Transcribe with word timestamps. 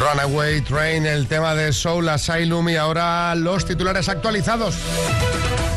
Runaway 0.00 0.62
Train, 0.62 1.04
el 1.04 1.26
tema 1.26 1.54
de 1.54 1.74
Soul 1.74 2.08
Asylum 2.08 2.70
y 2.70 2.76
ahora 2.76 3.34
los 3.34 3.66
titulares 3.66 4.08
actualizados. 4.08 4.76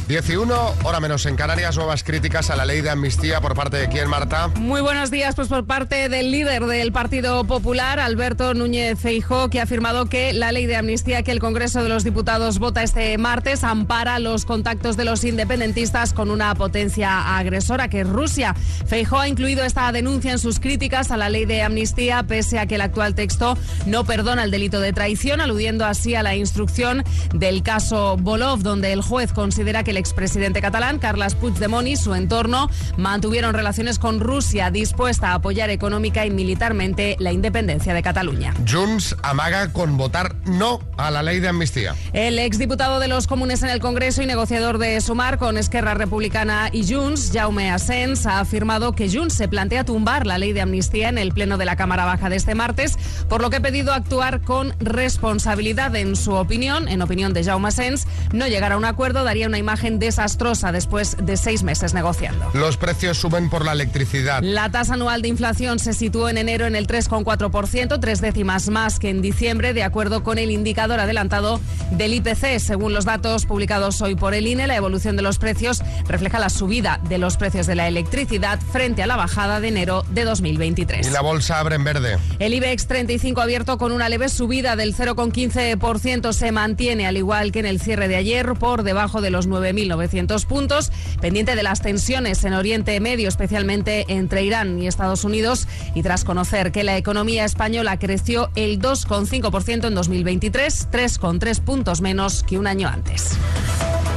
11, 0.10 0.38
hora 0.84 1.00
menos 1.00 1.26
en 1.26 1.38
Canarias, 1.38 1.78
nuevas 1.78 2.04
críticas 2.04 2.50
a 2.50 2.58
la 2.58 2.66
ley 2.66 2.82
de 2.82 2.90
amnistía 2.90 3.40
por 3.40 3.56
parte 3.56 3.78
de 3.78 3.88
quién, 3.88 4.10
Marta. 4.10 4.50
Muy 4.50 4.82
buenos 4.82 5.12
días, 5.12 5.34
pues 5.34 5.48
por 5.48 5.66
parte 5.66 6.10
del 6.10 6.30
líder 6.30 6.66
del 6.66 6.92
Partido 6.92 7.46
Popular, 7.46 8.02
Alberto 8.02 8.54
Núñez 8.54 9.00
Feijó, 9.00 9.50
que 9.50 9.62
ha 9.62 9.64
afirmado 9.64 10.08
que 10.08 10.34
la 10.34 10.52
ley 10.52 10.66
de 10.66 10.76
amnistía 10.76 11.24
que 11.24 11.32
el 11.32 11.40
Congreso 11.40 11.82
de 11.82 11.90
los 11.90 12.04
Diputados 12.04 12.60
vota 12.60 12.84
este 12.84 13.18
martes 13.18 13.64
ampara 13.64 14.20
los 14.20 14.44
contactos 14.46 14.98
de 14.98 15.06
los 15.06 15.24
independentistas 15.24 16.14
con 16.14 16.30
una 16.30 16.54
potencia 16.54 17.38
agresora 17.38 17.88
que 17.88 18.02
es 18.02 18.10
Rusia. 18.10 18.56
Feijó 18.86 19.20
ha 19.20 19.30
incluido 19.30 19.64
esta 19.64 19.90
denuncia 19.94 20.34
en 20.34 20.40
sus 20.40 20.60
críticas 20.60 21.12
a 21.12 21.18
la 21.18 21.30
ley 21.30 21.46
de 21.46 21.62
amnistía, 21.62 22.24
pese 22.24 22.60
a 22.60 22.66
que 22.66 22.76
el 22.76 22.82
actual 22.82 23.16
texto 23.16 23.58
no 23.86 24.04
perdona 24.04 24.44
el 24.44 24.52
delito 24.52 24.82
de 24.82 24.92
traición, 24.92 25.40
aludiendo 25.40 25.86
así 25.86 26.14
a 26.14 26.24
la 26.24 26.36
instrucción 26.36 27.06
del 27.34 27.64
caso 27.64 28.18
Bolov, 28.18 28.60
donde 28.64 28.92
el 28.92 29.02
juez 29.02 29.32
considera 29.32 29.84
que 29.84 29.93
el 29.94 29.98
expresidente 29.98 30.60
catalán, 30.60 30.98
Carles 30.98 31.36
Puigdemont, 31.36 31.88
y 31.88 31.96
su 31.96 32.16
entorno 32.16 32.68
mantuvieron 32.98 33.54
relaciones 33.54 34.00
con 34.00 34.20
Rusia, 34.20 34.72
dispuesta 34.72 35.30
a 35.30 35.34
apoyar 35.36 35.70
económica 35.70 36.26
y 36.26 36.32
militarmente 36.32 37.16
la 37.20 37.32
independencia 37.32 37.94
de 37.94 38.02
Cataluña. 38.02 38.56
Junts 38.68 39.16
amaga 39.22 39.72
con 39.72 39.96
votar 39.96 40.36
no 40.46 40.80
a 40.98 41.12
la 41.12 41.22
ley 41.22 41.40
de 41.40 41.50
amnistía. 41.50 41.94
El 42.12 42.40
exdiputado 42.40 43.00
de 43.00 43.08
los 43.08 43.28
comunes 43.28 43.62
en 43.62 43.70
el 43.70 43.80
Congreso 43.80 44.24
y 44.24 44.26
negociador 44.26 44.80
de 44.80 45.00
Sumar 45.00 45.38
con 45.38 45.60
Esquerra 45.60 45.94
Republicana 45.94 46.70
y 46.72 46.92
Junts, 46.92 47.30
Jaume 47.32 47.70
Asens, 47.70 48.26
ha 48.26 48.40
afirmado 48.40 48.94
que 48.94 49.12
Junts 49.12 49.36
se 49.36 49.48
plantea 49.48 49.86
tumbar 49.86 50.26
la 50.26 50.40
ley 50.40 50.54
de 50.54 50.62
amnistía 50.62 51.10
en 51.10 51.20
el 51.20 51.34
Pleno 51.34 51.60
de 51.60 51.66
la 51.66 51.76
Cámara 51.76 52.06
Baja 52.06 52.30
de 52.30 52.38
este 52.38 52.56
martes, 52.56 52.98
por 53.30 53.44
lo 53.44 53.52
que 53.52 53.58
ha 53.58 53.62
pedido 53.62 53.94
actuar 53.94 54.42
con 54.42 54.74
responsabilidad. 54.80 55.96
En 55.96 56.16
su 56.16 56.34
opinión, 56.34 56.88
en 56.88 57.04
opinión 57.04 57.34
de 57.34 57.44
Jaume 57.44 57.68
Asens, 57.68 58.08
no 58.32 58.48
llegar 58.48 58.72
a 58.72 58.78
un 58.78 58.86
acuerdo 58.86 59.24
daría 59.24 59.46
una 59.46 59.60
imagen 59.60 59.83
desastrosa 59.92 60.72
después 60.72 61.18
de 61.22 61.38
seis 61.38 61.64
meses 61.64 61.94
negociando. 61.94 62.50
Los 62.54 62.78
precios 62.78 63.18
suben 63.18 63.50
por 63.50 63.66
la 63.66 63.74
electricidad. 63.74 64.42
La 64.42 64.70
tasa 64.70 64.96
anual 64.96 65.22
de 65.22 65.28
inflación 65.28 65.80
se 65.80 65.94
situó 65.94 66.30
en 66.30 66.38
enero 66.38 66.66
en 66.66 66.76
el 66.76 66.88
3,4%, 66.88 68.00
tres 68.00 68.22
décimas 68.22 68.70
más 68.70 69.00
que 69.00 69.10
en 69.10 69.22
diciembre, 69.22 69.74
de 69.74 69.84
acuerdo 69.84 70.24
con 70.24 70.38
el 70.38 70.52
indicador 70.52 71.00
adelantado 71.00 71.60
del 71.92 72.14
IPC. 72.14 72.60
Según 72.60 72.94
los 72.94 73.06
datos 73.06 73.46
publicados 73.46 74.02
hoy 74.02 74.16
por 74.16 74.34
el 74.34 74.48
INE, 74.48 74.68
la 74.68 74.76
evolución 74.76 75.16
de 75.16 75.22
los 75.22 75.38
precios 75.38 75.82
refleja 76.08 76.40
la 76.40 76.50
subida 76.50 77.00
de 77.10 77.18
los 77.18 77.38
precios 77.38 77.68
de 77.68 77.76
la 77.76 77.88
electricidad 77.88 78.60
frente 78.60 79.04
a 79.04 79.08
la 79.08 79.16
bajada 79.16 79.60
de 79.60 79.68
enero 79.70 80.06
de 80.10 80.24
2023. 80.24 81.08
Y 81.08 81.10
la 81.12 81.22
bolsa 81.22 81.60
abre 81.60 81.76
en 81.76 81.84
verde. 81.84 82.18
El 82.40 82.54
IBEX 82.54 82.88
35 82.88 83.42
abierto 83.42 83.78
con 83.78 83.92
una 83.92 84.10
leve 84.10 84.30
subida 84.30 84.76
del 84.76 84.96
0,15% 84.96 86.34
se 86.34 86.52
mantiene, 86.52 87.08
al 87.08 87.18
igual 87.18 87.52
que 87.52 87.60
en 87.60 87.66
el 87.66 87.80
cierre 87.80 88.08
de 88.08 88.16
ayer, 88.16 88.54
por 88.54 88.84
debajo 88.84 89.22
de 89.22 89.30
los 89.30 89.48
9.900 89.74 90.46
puntos, 90.46 90.92
pendiente 91.20 91.56
de 91.56 91.64
las 91.64 91.82
tensiones 91.82 92.44
en 92.44 92.54
Oriente 92.54 93.00
Medio, 93.00 93.28
especialmente 93.28 94.06
entre 94.08 94.44
Irán 94.44 94.82
y 94.82 94.88
Estados 94.88 95.24
Unidos, 95.24 95.68
y 95.96 96.04
tras 96.04 96.24
conocer 96.24 96.72
que 96.72 96.84
la 96.84 96.98
economía 96.98 97.46
española 97.46 97.98
creció 98.00 98.50
el 98.56 98.80
2,5% 98.80 99.88
en 99.88 99.96
2023, 99.96 100.90
3,3 100.92 101.62
puntos 101.62 102.02
menos 102.02 102.44
que 102.44 102.58
un 102.58 102.68
año 102.68 102.88
antes. 102.88 103.38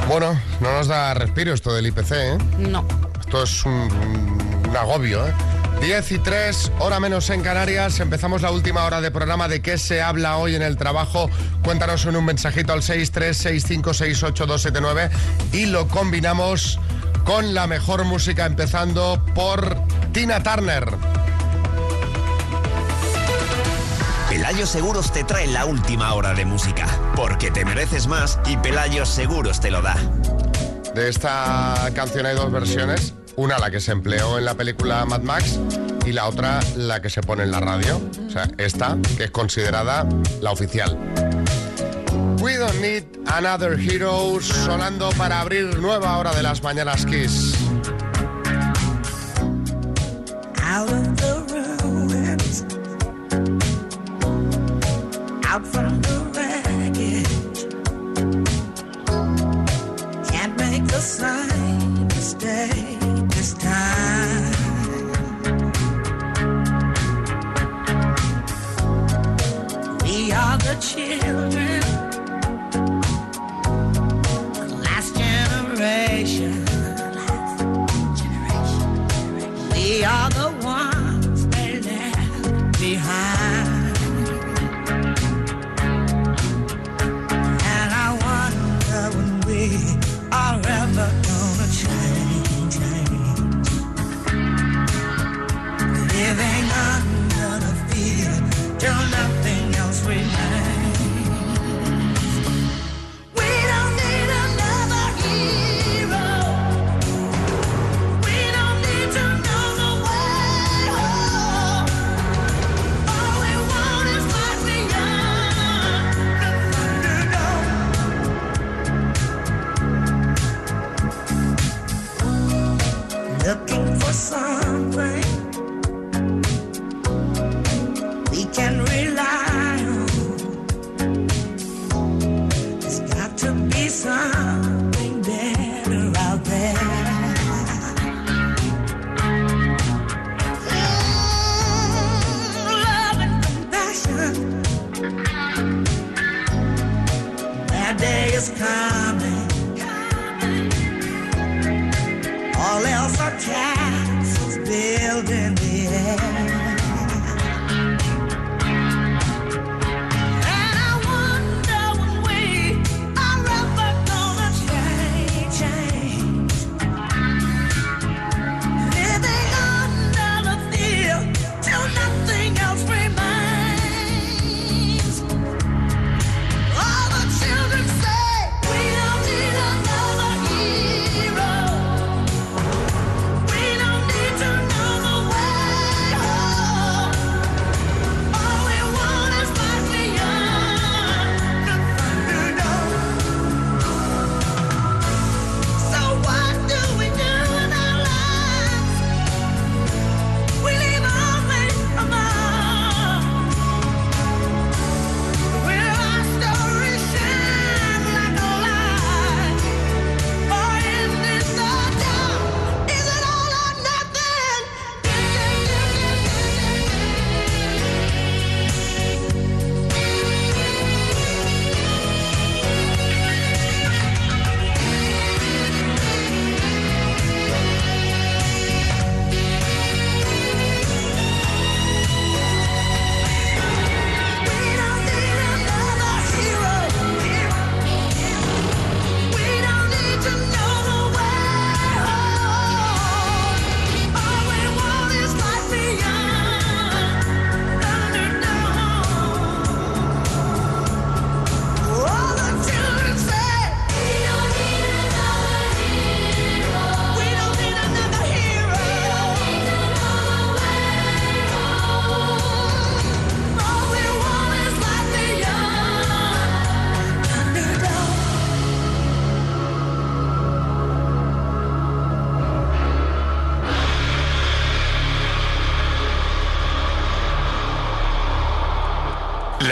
Bueno, 0.07 0.39
no 0.61 0.71
nos 0.71 0.87
da 0.87 1.13
respiro 1.13 1.53
esto 1.53 1.73
del 1.73 1.87
IPC, 1.87 2.11
¿eh? 2.11 2.37
No. 2.59 2.85
Esto 3.19 3.43
es 3.43 3.65
un, 3.65 3.89
un 4.69 4.77
agobio, 4.77 5.27
¿eh? 5.27 5.33
10 5.81 6.11
y 6.11 6.19
3, 6.19 6.71
hora 6.79 6.99
menos 6.99 7.29
en 7.29 7.41
Canarias. 7.41 7.99
Empezamos 7.99 8.41
la 8.41 8.51
última 8.51 8.83
hora 8.83 9.01
de 9.01 9.11
programa. 9.11 9.47
¿De 9.47 9.61
qué 9.61 9.77
se 9.77 10.01
habla 10.01 10.37
hoy 10.37 10.55
en 10.55 10.61
el 10.61 10.77
trabajo? 10.77 11.29
Cuéntanos 11.63 12.05
en 12.05 12.15
un 12.15 12.25
mensajito 12.25 12.73
al 12.73 12.81
636568279 12.81 15.09
y 15.53 15.67
lo 15.67 15.87
combinamos 15.87 16.79
con 17.23 17.53
la 17.53 17.67
mejor 17.67 18.03
música, 18.05 18.45
empezando 18.45 19.23
por 19.35 19.75
Tina 20.13 20.41
Turner. 20.41 20.85
Pelayo 24.29 24.65
Seguros 24.65 25.11
te 25.11 25.23
trae 25.23 25.47
la 25.47 25.65
última 25.65 26.13
hora 26.13 26.33
de 26.33 26.45
música, 26.45 26.87
porque 27.15 27.51
te 27.51 27.65
mereces 27.65 28.07
más 28.07 28.39
y 28.45 28.57
Pelayo 28.57 29.05
Seguros 29.05 29.59
te 29.59 29.71
lo 29.71 29.81
da. 29.81 29.95
De 30.93 31.09
esta 31.09 31.89
canción 31.93 32.25
hay 32.25 32.35
dos 32.35 32.51
versiones. 32.51 33.16
Una 33.37 33.59
la 33.59 33.69
que 33.69 33.79
se 33.79 33.91
empleó 33.91 34.39
en 34.39 34.45
la 34.45 34.55
película 34.55 35.05
Mad 35.05 35.21
Max 35.21 35.59
y 36.07 36.11
la 36.11 36.27
otra 36.27 36.59
la 36.75 37.03
que 37.03 37.09
se 37.11 37.21
pone 37.21 37.43
en 37.43 37.51
la 37.51 37.59
radio. 37.59 38.01
O 38.25 38.29
sea, 38.31 38.49
esta 38.57 38.97
que 39.15 39.25
es 39.25 39.31
considerada 39.31 40.07
la 40.41 40.51
oficial. 40.51 40.97
We 42.41 42.57
don't 42.57 42.81
need 42.81 43.03
another 43.27 43.79
hero 43.79 44.39
sonando 44.41 45.09
para 45.17 45.39
abrir 45.39 45.77
nueva 45.77 46.17
hora 46.17 46.33
de 46.33 46.41
las 46.41 46.63
mañanas 46.63 47.05
Kiss. 47.05 47.55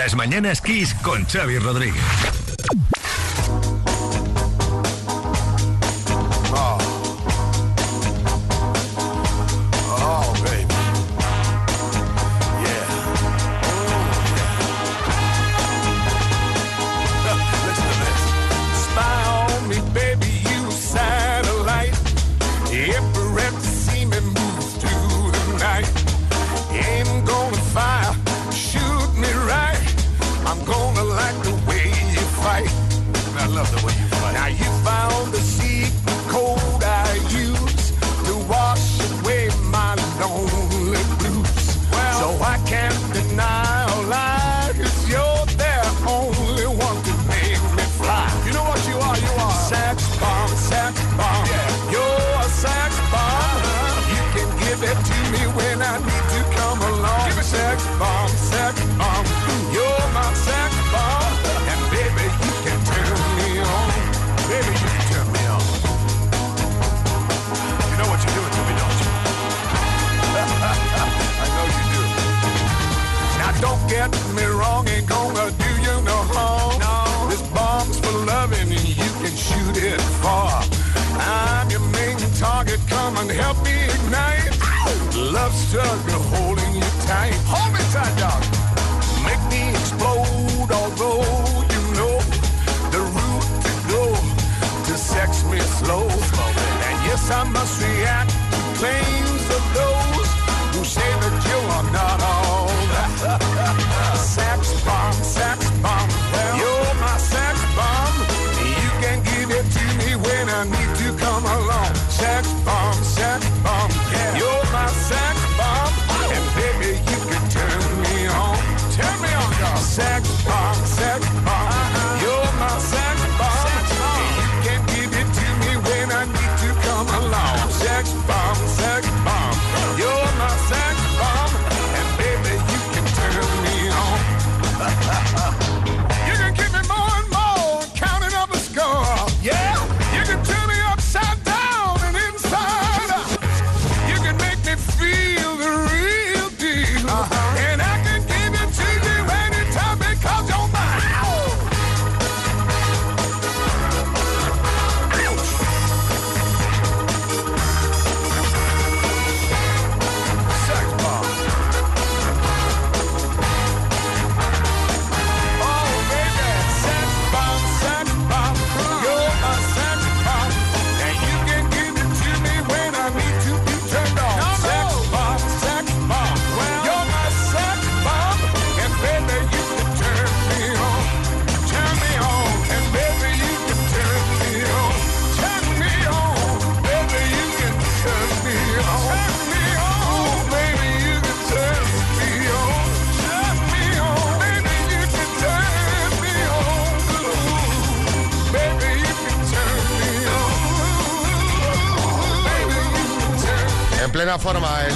Las 0.05 0.15
mañanas 0.15 0.61
Kiss 0.61 0.93
con 1.01 1.25
Xavi 1.25 1.57
Rodríguez. 1.57 2.44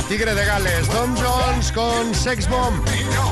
Tigre 0.10 0.34
de 0.34 0.44
Gales, 0.44 0.92
Don 0.92 1.16
Jones 1.16 1.72
con 1.72 2.16
Sex 2.16 2.50
Bomb. 2.50 2.84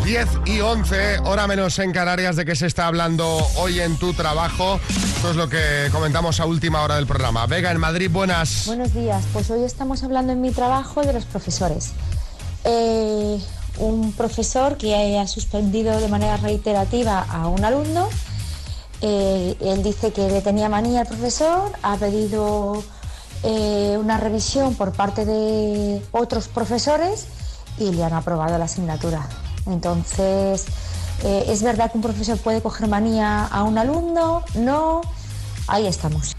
10 0.05 0.27
y 0.45 0.59
11, 0.59 1.19
hora 1.25 1.47
menos 1.47 1.79
en 1.79 1.91
Canarias, 1.91 2.35
de 2.35 2.45
qué 2.45 2.55
se 2.55 2.67
está 2.67 2.85
hablando 2.85 3.39
hoy 3.57 3.79
en 3.79 3.97
tu 3.97 4.13
trabajo. 4.13 4.79
Esto 5.15 5.31
es 5.31 5.35
lo 5.35 5.49
que 5.49 5.89
comentamos 5.91 6.39
a 6.39 6.45
última 6.45 6.83
hora 6.83 6.97
del 6.97 7.07
programa. 7.07 7.47
Vega, 7.47 7.71
en 7.71 7.79
Madrid, 7.79 8.11
buenas. 8.11 8.67
Buenos 8.67 8.93
días, 8.93 9.23
pues 9.33 9.49
hoy 9.49 9.63
estamos 9.63 10.03
hablando 10.03 10.33
en 10.33 10.39
mi 10.39 10.51
trabajo 10.51 11.01
de 11.01 11.13
los 11.13 11.25
profesores. 11.25 11.93
Eh, 12.63 13.41
un 13.79 14.13
profesor 14.13 14.77
que 14.77 14.93
haya 14.93 15.25
suspendido 15.25 15.99
de 15.99 16.07
manera 16.09 16.37
reiterativa 16.37 17.21
a 17.21 17.47
un 17.47 17.65
alumno, 17.65 18.07
eh, 19.01 19.55
él 19.61 19.81
dice 19.81 20.13
que 20.13 20.27
le 20.29 20.41
tenía 20.41 20.69
manía 20.69 21.01
al 21.01 21.07
profesor, 21.07 21.71
ha 21.81 21.97
pedido 21.97 22.83
eh, 23.47 23.97
una 23.97 24.17
revisión 24.17 24.75
por 24.75 24.91
parte 24.91 25.23
de 25.25 26.01
otros 26.11 26.47
profesores 26.49 27.27
y 27.79 27.91
le 27.91 28.03
han 28.03 28.13
aprobado 28.13 28.57
la 28.57 28.65
asignatura. 28.65 29.25
Entonces, 29.67 30.65
eh, 31.23 31.45
¿es 31.47 31.63
verdad 31.63 31.91
que 31.91 31.97
un 31.97 32.03
profesor 32.03 32.37
puede 32.37 32.61
coger 32.61 32.87
manía 32.89 33.45
a 33.45 33.63
un 33.63 33.77
alumno? 33.77 34.43
No, 34.55 35.01
ahí 35.67 35.87
estamos. 35.87 36.35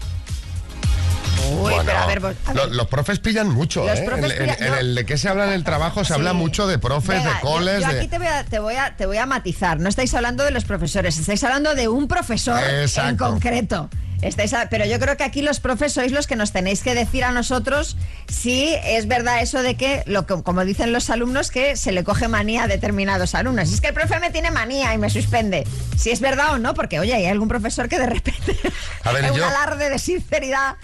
Uy, 1.51 1.57
Bueno, 1.61 1.83
pero 1.85 1.97
a 1.97 2.05
ver, 2.05 2.35
a 2.45 2.53
los 2.67 2.87
profes 2.87 3.17
pillan 3.19 3.49
mucho, 3.49 3.83
Los 3.85 3.97
¿eh? 3.99 4.03
profes 4.05 4.31
en, 4.33 4.49
pillan- 4.49 4.61
en 4.61 4.73
el 4.75 4.93
de 4.95 5.05
qué 5.05 5.17
se 5.17 5.29
habla 5.29 5.45
en 5.47 5.53
el 5.53 5.63
trabajo 5.63 6.03
se 6.03 6.13
habla 6.13 6.33
mucho 6.33 6.67
de 6.67 6.77
profes, 6.77 7.23
Venga, 7.23 7.35
de 7.35 7.39
coles, 7.41 7.81
yo, 7.81 7.87
yo 7.87 7.93
de... 7.93 7.99
aquí 7.99 8.07
te 8.07 8.17
voy, 8.19 8.27
a, 8.27 8.43
te, 8.45 8.59
voy 8.59 8.75
a, 8.75 8.95
te 8.95 9.05
voy 9.07 9.17
a 9.17 9.25
matizar. 9.25 9.79
No 9.79 9.89
estáis 9.89 10.13
hablando 10.13 10.43
de 10.43 10.51
los 10.51 10.65
profesores, 10.65 11.17
estáis 11.17 11.43
hablando 11.43 11.73
de 11.73 11.87
un 11.87 12.07
profesor 12.07 12.59
Exacto. 12.63 13.09
en 13.09 13.17
concreto. 13.17 13.89
Estáis 14.21 14.53
a- 14.53 14.67
pero 14.69 14.85
yo 14.85 14.99
creo 14.99 15.15
que 15.17 15.23
aquí 15.23 15.41
los 15.41 15.59
profes 15.59 15.93
sois 15.93 16.11
los 16.11 16.27
que 16.27 16.35
nos 16.35 16.51
tenéis 16.51 16.83
que 16.83 16.93
decir 16.93 17.23
a 17.23 17.31
nosotros 17.31 17.95
si 18.27 18.75
es 18.83 19.07
verdad 19.07 19.41
eso 19.41 19.61
de 19.63 19.75
que, 19.75 20.03
lo 20.05 20.25
que 20.25 20.41
como 20.43 20.65
dicen 20.65 20.91
los 20.91 21.09
alumnos, 21.09 21.51
que 21.51 21.75
se 21.77 21.91
le 21.91 22.03
coge 22.03 22.27
manía 22.27 22.63
a 22.63 22.67
determinados 22.67 23.33
alumnos. 23.35 23.71
Es 23.71 23.79
que 23.81 23.87
el 23.87 23.93
profe 23.93 24.19
me 24.19 24.29
tiene 24.31 24.51
manía 24.51 24.93
y 24.93 24.97
me 24.97 25.09
suspende. 25.09 25.65
Si 25.97 26.11
es 26.11 26.19
verdad 26.19 26.53
o 26.53 26.57
no, 26.57 26.73
porque 26.73 26.99
oye, 26.99 27.13
hay 27.13 27.25
algún 27.27 27.47
profesor 27.47 27.87
que 27.87 27.97
de 27.97 28.07
repente 28.07 28.57
A 29.03 29.11
ver, 29.13 29.23
es 29.25 29.31
un 29.31 29.37
yo- 29.37 29.45
alarde 29.47 29.89
de 29.89 29.99
sinceridad. 29.99 30.75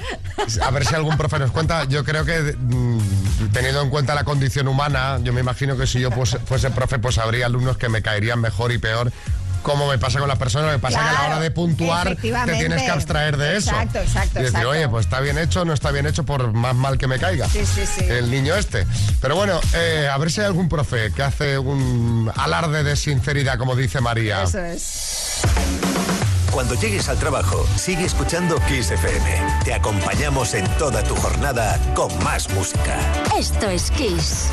A 0.63 0.71
ver 0.71 0.85
si 0.85 0.95
algún 0.95 1.17
profe 1.17 1.37
nos 1.39 1.51
cuenta. 1.51 1.83
Yo 1.85 2.03
creo 2.05 2.23
que, 2.25 2.55
mm, 2.57 2.99
teniendo 3.51 3.81
en 3.81 3.89
cuenta 3.89 4.15
la 4.15 4.23
condición 4.23 4.67
humana, 4.67 5.19
yo 5.23 5.33
me 5.33 5.41
imagino 5.41 5.77
que 5.77 5.87
si 5.87 5.99
yo 5.99 6.09
pues- 6.11 6.37
fuese 6.45 6.69
profe, 6.71 6.99
pues 6.99 7.17
habría 7.17 7.45
alumnos 7.47 7.77
que 7.77 7.89
me 7.89 8.01
caerían 8.01 8.39
mejor 8.39 8.71
y 8.71 8.77
peor. 8.77 9.11
Como 9.65 9.87
me 9.87 9.97
pasa 9.97 10.19
con 10.19 10.27
las 10.27 10.37
personas, 10.37 10.67
lo 10.67 10.73
que 10.73 10.79
pasa 10.79 10.99
es 10.99 11.03
que 11.03 11.09
a 11.09 11.11
la 11.11 11.17
Claro, 11.17 11.33
hora 11.33 11.41
de 11.43 11.49
puntuar 11.49 12.15
te 12.15 12.53
tienes 12.55 12.83
que 12.83 12.91
abstraer 12.91 13.35
de 13.35 13.57
eso. 13.57 13.71
Exacto, 13.71 13.97
exacto, 13.97 14.39
Y 14.39 14.43
decir, 14.43 14.45
exacto. 14.49 14.69
oye, 14.69 14.87
pues 14.89 15.05
está 15.07 15.19
bien 15.21 15.39
hecho, 15.39 15.65
no 15.65 15.73
está 15.73 15.89
bien 15.89 16.05
hecho, 16.05 16.23
por 16.23 16.53
más 16.53 16.75
mal 16.75 16.99
que 16.99 17.07
me 17.07 17.17
caiga. 17.17 17.49
Sí, 17.49 17.65
sí, 17.65 17.81
sí. 17.87 18.05
El 18.07 18.29
niño 18.29 18.53
este. 18.55 18.85
Pero 19.21 19.35
bueno, 19.35 19.59
eh, 19.73 20.07
a 20.07 20.15
ver 20.19 20.31
si 20.31 20.41
hay 20.41 20.45
algún 20.45 20.69
profe 20.69 21.11
que 21.13 21.23
hace 21.23 21.57
un 21.57 22.31
alarde 22.35 22.83
de 22.83 22.95
sinceridad, 22.95 23.57
como 23.57 23.75
dice 23.75 24.01
María. 24.01 24.43
Eso 24.43 24.59
es. 24.59 25.39
Cuando 26.51 26.75
llegues 26.75 27.09
al 27.09 27.17
trabajo, 27.17 27.65
sigue 27.75 28.05
escuchando 28.05 28.57
Kiss 28.67 28.91
FM. 28.91 29.41
Te 29.65 29.73
acompañamos 29.73 30.53
en 30.53 30.67
toda 30.77 31.01
tu 31.03 31.15
jornada 31.15 31.79
con 31.95 32.15
más 32.23 32.49
música. 32.51 32.95
Esto 33.37 33.67
es 33.67 33.89
Kiss. 33.89 34.45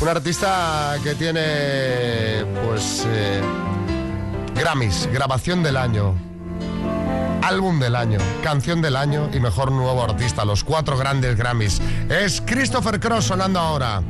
Un 0.00 0.08
artista 0.08 0.96
que 1.02 1.14
tiene, 1.14 2.44
pues, 2.66 3.04
eh, 3.08 3.40
Grammys, 4.60 5.08
grabación 5.10 5.62
del 5.62 5.78
año, 5.78 6.14
álbum 7.42 7.80
del 7.80 7.96
año, 7.96 8.18
canción 8.44 8.82
del 8.82 8.94
año 8.94 9.30
y 9.32 9.40
mejor 9.40 9.72
nuevo 9.72 10.04
artista, 10.04 10.44
los 10.44 10.64
cuatro 10.64 10.98
grandes 10.98 11.34
Grammys. 11.34 11.80
Es 12.10 12.42
Christopher 12.42 13.00
Cross 13.00 13.24
sonando 13.24 13.58
ahora. 13.58 14.02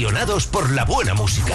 Apasionados 0.00 0.46
por 0.46 0.70
la 0.70 0.86
buena 0.86 1.12
música. 1.12 1.54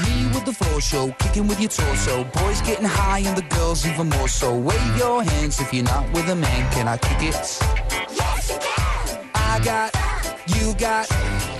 Me 0.00 0.26
with 0.34 0.44
the 0.44 0.52
floor 0.52 0.82
show, 0.82 1.14
kicking 1.18 1.48
with 1.48 1.58
your 1.58 1.70
torso. 1.70 2.24
Boys 2.24 2.60
getting 2.60 2.84
high 2.84 3.20
and 3.20 3.34
the 3.34 3.56
girls 3.56 3.86
even 3.86 4.10
more 4.10 4.28
so. 4.28 4.54
Wave 4.54 4.98
your 4.98 5.22
hands 5.22 5.60
if 5.60 5.72
you're 5.72 5.82
not 5.82 6.04
with 6.12 6.28
a 6.28 6.34
man. 6.34 6.70
Can 6.72 6.88
I 6.88 6.98
kick 6.98 7.22
it? 7.22 7.58
Yes, 8.12 8.50
you 8.50 8.58
can. 8.60 9.30
I 9.34 9.60
got, 9.64 9.94
you 10.46 10.74
got, 10.74 11.08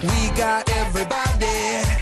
we 0.03 0.37
got 0.37 0.69
everybody. 0.69 2.02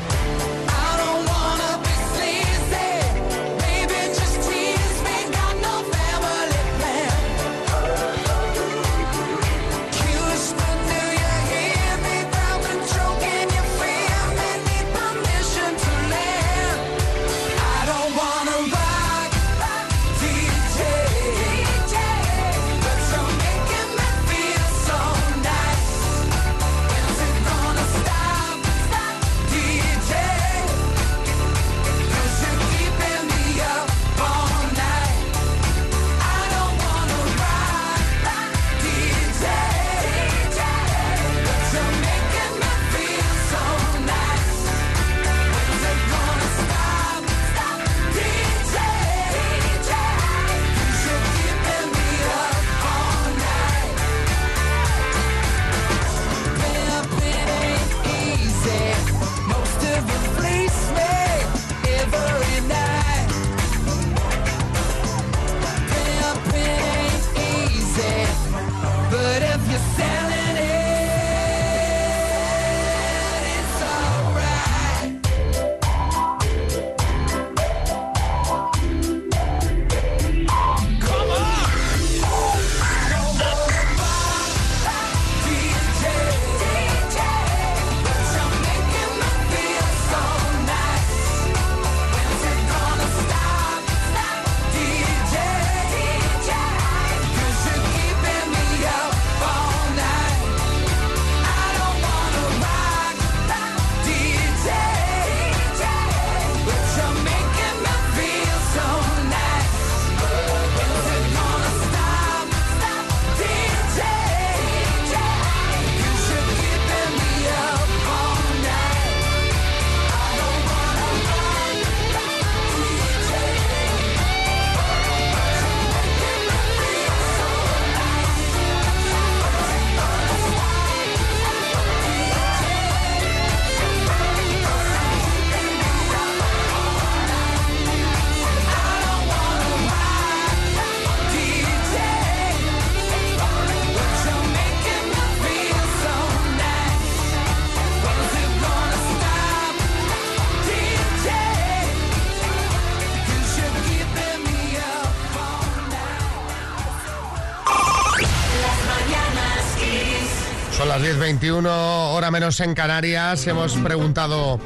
21 161.41 162.13
hora 162.13 162.29
menos 162.29 162.59
en 162.59 162.75
Canarias, 162.75 163.47
hemos 163.47 163.73
preguntado 163.77 164.59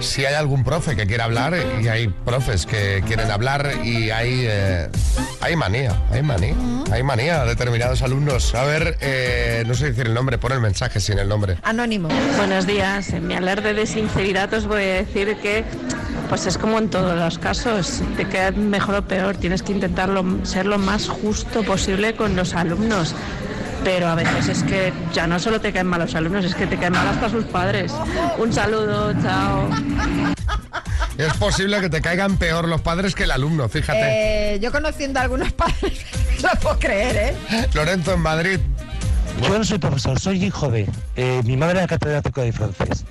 si 0.00 0.26
hay 0.26 0.34
algún 0.34 0.62
profe 0.62 0.94
que 0.94 1.06
quiera 1.06 1.24
hablar 1.24 1.56
y 1.80 1.88
hay 1.88 2.08
profes 2.08 2.66
que 2.66 3.02
quieren 3.06 3.30
hablar 3.30 3.72
y 3.82 4.10
hay, 4.10 4.44
eh, 4.46 4.90
hay 5.40 5.56
manía, 5.56 5.98
hay 6.10 6.22
manía, 6.22 6.54
hay 6.92 7.02
manía 7.02 7.46
determinados 7.46 8.02
alumnos. 8.02 8.54
A 8.54 8.64
ver, 8.64 8.98
eh, 9.00 9.64
no 9.66 9.72
sé 9.72 9.86
decir 9.86 10.06
el 10.06 10.12
nombre, 10.12 10.36
pon 10.36 10.52
el 10.52 10.60
mensaje 10.60 11.00
sin 11.00 11.18
el 11.18 11.30
nombre. 11.30 11.56
Anónimo. 11.62 12.10
Buenos 12.36 12.66
días, 12.66 13.14
en 13.14 13.26
mi 13.26 13.32
alarde 13.32 13.72
de 13.72 13.86
sinceridad 13.86 14.52
os 14.52 14.66
voy 14.66 14.82
a 14.82 14.94
decir 14.96 15.34
que 15.38 15.64
pues 16.28 16.44
es 16.44 16.58
como 16.58 16.78
en 16.78 16.90
todos 16.90 17.16
los 17.16 17.38
casos, 17.38 18.02
te 18.18 18.26
queda 18.28 18.50
mejor 18.50 18.96
o 18.96 19.02
peor, 19.08 19.36
tienes 19.38 19.62
que 19.62 19.72
intentarlo 19.72 20.24
ser 20.44 20.66
lo 20.66 20.78
más 20.78 21.08
justo 21.08 21.62
posible 21.62 22.14
con 22.16 22.36
los 22.36 22.54
alumnos. 22.54 23.14
Pero 23.84 24.08
a 24.08 24.14
veces 24.14 24.48
es 24.48 24.62
que 24.62 24.92
ya 25.12 25.26
no 25.26 25.38
solo 25.38 25.60
te 25.60 25.72
caen 25.72 25.86
mal 25.86 26.00
los 26.00 26.14
alumnos, 26.14 26.44
es 26.44 26.54
que 26.54 26.66
te 26.66 26.76
caen 26.78 26.94
mal 26.94 27.06
hasta 27.06 27.28
sus 27.28 27.44
padres. 27.44 27.92
Un 28.38 28.52
saludo, 28.52 29.12
chao. 29.22 29.68
Es 31.18 31.32
posible 31.34 31.80
que 31.80 31.88
te 31.90 32.00
caigan 32.00 32.36
peor 32.38 32.66
los 32.66 32.80
padres 32.80 33.14
que 33.14 33.24
el 33.24 33.30
alumno, 33.30 33.68
fíjate. 33.68 34.54
Eh, 34.54 34.58
yo 34.60 34.72
conociendo 34.72 35.20
a 35.20 35.22
algunos 35.24 35.52
padres, 35.52 36.04
no 36.42 36.48
lo 36.52 36.60
puedo 36.60 36.78
creer, 36.78 37.36
¿eh? 37.50 37.66
Lorenzo 37.74 38.14
en 38.14 38.20
Madrid. 38.20 38.58
Yo 39.42 39.58
no 39.58 39.64
soy 39.64 39.78
profesor, 39.78 40.18
soy 40.18 40.44
hijo 40.44 40.70
de. 40.70 40.88
eh, 41.16 41.40
mi 41.44 41.56
madre 41.56 41.78
era 41.78 41.86
catedrática 41.86 42.40
de 42.42 42.52
francés. 42.52 43.04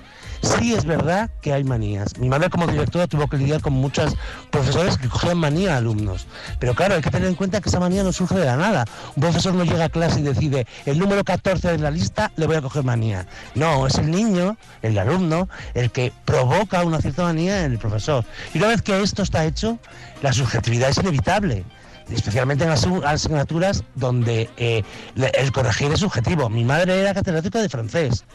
Sí 0.43 0.73
es 0.73 0.84
verdad 0.84 1.29
que 1.41 1.53
hay 1.53 1.63
manías. 1.63 2.17
Mi 2.19 2.27
madre 2.27 2.49
como 2.49 2.67
directora 2.67 3.08
tuvo 3.08 3.27
que 3.27 3.38
lidiar 3.38 3.62
con 3.62 3.71
muchos 3.71 4.13
profesores 4.51 4.97
que 4.97 5.08
cogían 5.08 5.38
manía 5.38 5.75
a 5.75 5.77
alumnos. 5.77 6.27
Pero 6.60 6.75
claro, 6.75 6.95
hay 6.95 7.01
que 7.01 7.10
tener 7.10 7.29
en 7.29 7.36
cuenta 7.36 7.62
que 7.62 7.69
esa 7.69 7.79
manía 7.79 8.03
no 8.03 8.12
surge 8.12 8.36
de 8.36 8.45
la 8.45 8.58
nada. 8.58 8.84
Un 9.15 9.21
profesor 9.21 9.53
no 9.53 9.63
llega 9.63 9.86
a 9.86 9.89
clase 9.89 10.19
y 10.19 10.23
decide, 10.23 10.67
el 10.86 10.99
número 10.99 11.23
14 11.23 11.69
de 11.69 11.77
la 11.77 11.91
lista 11.91 12.29
le 12.36 12.45
voy 12.45 12.58
a 12.58 12.62
coger 12.62 12.84
manía. 12.84 13.25
No, 13.56 13.88
es 13.88 13.95
el 13.95 14.12
niño, 14.12 14.58
el 14.82 14.97
alumno, 14.97 15.47
el 15.75 15.91
que 15.91 16.12
provoca 16.25 16.84
una 16.84 16.99
cierta 16.99 17.23
manía 17.23 17.63
en 17.63 17.71
el 17.71 17.79
profesor. 17.79 18.25
Y 18.53 18.58
una 18.58 18.67
vez 18.67 18.82
que 18.82 19.01
esto 19.01 19.23
está 19.23 19.45
hecho, 19.45 19.79
la 20.21 20.34
subjetividad 20.34 20.89
es 20.89 20.97
inevitable 20.97 21.63
especialmente 22.12 22.65
en 22.65 22.69
las 22.69 22.86
asignaturas 23.06 23.86
donde 23.95 24.49
eh, 24.58 24.84
el 25.15 25.51
corregir 25.53 25.89
es 25.93 26.01
subjetivo. 26.01 26.49
Mi 26.49 26.65
madre 26.65 26.99
era 26.99 27.13
catedrática 27.13 27.62
de 27.62 27.69
francés. 27.69 28.25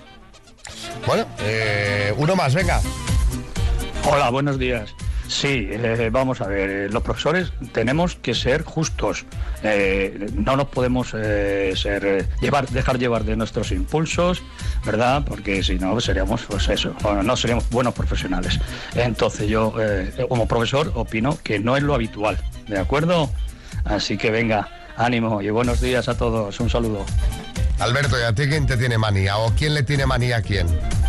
Bueno, 1.07 1.27
eh, 1.41 2.13
uno 2.17 2.37
más, 2.37 2.55
venga. 2.55 2.81
Hola, 4.11 4.31
buenos 4.31 4.59
días. 4.59 4.95
Sí, 5.27 5.69
eh, 5.71 6.09
vamos 6.11 6.41
a 6.41 6.47
ver, 6.47 6.71
eh, 6.71 6.89
los 6.89 7.03
profesores 7.03 7.53
tenemos 7.73 8.15
que 8.15 8.35
ser 8.35 8.63
justos. 8.63 9.27
No 10.35 10.57
nos 10.57 10.69
podemos 10.69 11.09
ser 11.09 12.29
llevar, 12.41 12.69
dejar 12.69 12.99
llevar 12.99 13.25
de 13.25 13.37
nuestros 13.37 13.73
impulsos, 13.73 14.43
¿verdad? 14.87 15.25
Porque 15.27 15.63
si 15.63 15.79
no 15.79 16.01
seríamos, 16.01 16.45
pues 16.45 16.69
eso, 16.69 16.95
bueno, 17.03 17.23
no 17.23 17.37
seríamos 17.37 17.69
buenos 17.69 17.93
profesionales. 17.93 18.59
Entonces 18.95 19.49
yo, 19.49 19.75
como 20.29 20.47
profesor, 20.47 20.93
opino 20.95 21.37
que 21.43 21.59
no 21.59 21.77
es 21.77 21.83
lo 21.83 21.95
habitual, 21.95 22.39
¿de 22.67 22.79
acuerdo? 22.79 23.29
Así 23.85 24.17
que 24.17 24.31
venga, 24.31 24.69
ánimo 24.97 25.43
y 25.43 25.51
buenos 25.51 25.81
días 25.81 26.09
a 26.09 26.17
todos. 26.17 26.59
Un 26.61 26.71
saludo. 26.71 27.05
Alberto, 27.81 28.19
¿y 28.19 28.23
a 28.23 28.33
ti 28.35 28.47
quién 28.49 28.67
te 28.67 28.77
tiene 28.77 28.99
manía? 28.99 29.39
¿O 29.39 29.55
quién 29.55 29.73
le 29.75 29.83
tiene 29.85 30.05
manía 30.05 30.39
a 30.39 30.43
quién? 30.43 30.67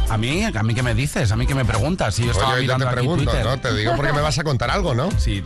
¿A 0.09 0.17
mí? 0.17 0.43
¿A 0.43 0.63
mí 0.63 0.73
qué 0.75 0.83
me 0.83 0.93
dices? 0.93 1.31
¿A 1.31 1.35
mí 1.35 1.47
qué 1.47 1.55
me 1.55 1.65
preguntas? 1.65 2.15
Si 2.15 2.25
yo 2.25 2.31
estaba 2.31 2.49
Oye, 2.53 2.57
yo 2.57 2.61
mirando 2.63 2.85
te 2.85 2.89
aquí 2.91 2.95
pregunto, 2.99 3.23
Twitter. 3.31 3.45
¿no? 3.45 3.59
Te 3.59 3.73
digo 3.75 3.95
porque 3.95 4.13
me 4.13 4.21
vas 4.21 4.37
a 4.39 4.43
contar 4.43 4.69
algo, 4.69 4.93
¿no? 4.93 5.09
Sí, 5.17 5.43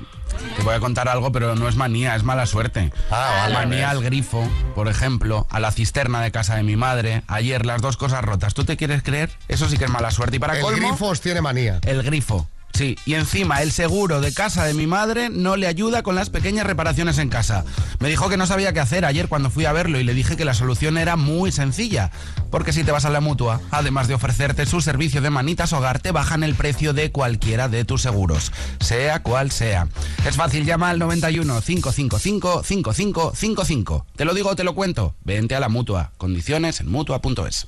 te 0.57 0.63
voy 0.63 0.75
a 0.75 0.79
contar 0.79 1.07
algo, 1.07 1.31
pero 1.31 1.55
no 1.55 1.67
es 1.69 1.75
manía, 1.75 2.15
es 2.15 2.23
mala 2.23 2.45
suerte. 2.45 2.91
Ah, 3.09 3.43
vale, 3.43 3.53
manía 3.55 3.87
ves. 3.89 3.97
al 3.97 4.03
grifo, 4.03 4.49
por 4.75 4.87
ejemplo, 4.89 5.47
a 5.49 5.59
la 5.61 5.71
cisterna 5.71 6.21
de 6.21 6.31
casa 6.31 6.55
de 6.55 6.63
mi 6.63 6.75
madre. 6.75 7.23
Ayer 7.27 7.65
las 7.65 7.81
dos 7.81 7.95
cosas 7.97 8.21
rotas. 8.23 8.53
¿Tú 8.53 8.65
te 8.65 8.75
quieres 8.77 9.01
creer? 9.03 9.29
Eso 9.47 9.69
sí 9.69 9.77
que 9.77 9.85
es 9.85 9.91
mala 9.91 10.11
suerte. 10.11 10.35
Y 10.37 10.39
para 10.39 10.55
El 10.57 10.61
colmo, 10.61 10.89
grifo 10.89 11.07
os 11.07 11.21
tiene 11.21 11.39
manía. 11.41 11.79
el 11.85 12.03
grifo. 12.03 12.47
Sí, 12.73 12.97
y 13.05 13.13
encima 13.13 13.61
el 13.61 13.71
seguro 13.71 14.19
de 14.19 14.33
casa 14.33 14.65
de 14.65 14.73
mi 14.73 14.87
madre 14.87 15.29
no 15.29 15.55
le 15.57 15.67
ayuda 15.67 16.01
con 16.01 16.15
las 16.15 16.31
pequeñas 16.31 16.65
reparaciones 16.65 17.19
en 17.19 17.29
casa. 17.29 17.65
Me 17.99 18.09
dijo 18.09 18.29
que 18.29 18.37
no 18.37 18.47
sabía 18.47 18.73
qué 18.73 18.79
hacer 18.79 19.05
ayer 19.05 19.27
cuando 19.27 19.51
fui 19.51 19.65
a 19.65 19.73
verlo 19.73 19.99
y 19.99 20.03
le 20.03 20.15
dije 20.15 20.35
que 20.35 20.43
la 20.43 20.55
solución 20.55 20.97
era 20.97 21.15
muy 21.15 21.51
sencilla. 21.51 22.09
Porque 22.49 22.73
si 22.73 22.83
te 22.83 22.91
vas 22.91 23.05
a 23.05 23.11
la 23.11 23.21
mutua, 23.21 23.61
además 23.69 24.07
de 24.07 24.15
ofrecerte 24.15 24.65
su 24.65 24.81
servicio 24.81 25.21
de 25.21 25.29
manitas 25.29 25.71
hogar, 25.71 25.99
te 25.99 26.11
bajan 26.11 26.43
el 26.43 26.55
precio 26.55 26.93
de 26.93 27.11
cualquiera 27.11 27.67
de 27.67 27.85
tus 27.85 28.01
seguros, 28.01 28.51
sea 28.79 29.21
cual 29.21 29.51
sea. 29.51 29.87
Es 30.25 30.35
fácil, 30.35 30.65
llama 30.65 30.89
al 30.89 30.97
91 30.97 31.61
555 31.61 32.63
5555. 32.63 34.05
Te 34.15 34.25
lo 34.25 34.33
digo 34.33 34.55
te 34.55 34.63
lo 34.63 34.73
cuento. 34.73 35.15
Vente 35.23 35.55
a 35.55 35.59
la 35.59 35.69
mutua. 35.69 36.11
Condiciones 36.17 36.79
en 36.79 36.89
mutua.es. 36.89 37.67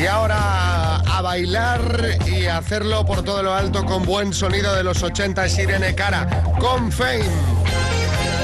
Y 0.00 0.06
ahora 0.06 0.96
a 0.96 1.20
bailar 1.22 2.18
y 2.26 2.46
hacerlo 2.46 3.04
por 3.04 3.22
todo 3.22 3.42
lo 3.42 3.52
alto 3.54 3.84
con 3.84 4.04
buen 4.04 4.32
sonido 4.32 4.74
de 4.74 4.82
los 4.82 5.02
80 5.02 5.44
es 5.44 5.58
Irene 5.58 5.94
Cara 5.94 6.42
con 6.58 6.90
Fame. 6.90 7.24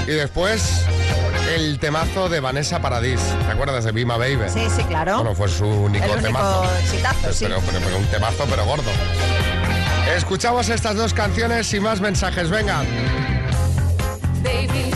Y 0.07 0.11
después 0.11 0.83
el 1.55 1.79
temazo 1.79 2.29
de 2.29 2.41
Vanessa 2.41 2.81
Paradis. 2.81 3.21
¿Te 3.47 3.53
acuerdas 3.53 3.85
de 3.85 3.93
Bima 3.93 4.17
Baby? 4.19 4.45
Sí, 4.53 4.67
sí, 4.75 4.83
claro. 4.85 5.17
Bueno, 5.17 5.35
fue 5.35 5.49
su 5.49 5.65
único 5.67 6.05
El 6.05 6.11
único 6.13 6.27
temazo. 6.27 6.65
exitazo, 6.83 7.33
sí. 7.33 7.45
Pero, 7.47 7.61
pero- 7.65 7.81
pero 7.85 7.97
un 7.99 8.07
temazo, 8.07 8.45
pero 8.51 8.65
gordo. 8.67 8.91
Escuchamos 10.17 10.69
estas 10.69 10.97
dos 10.97 11.15
canciones 11.15 11.73
y 11.73 11.81
más 11.81 12.01
mensajes. 12.01 12.51
Venga. 12.51 12.83
Baby, 14.43 14.91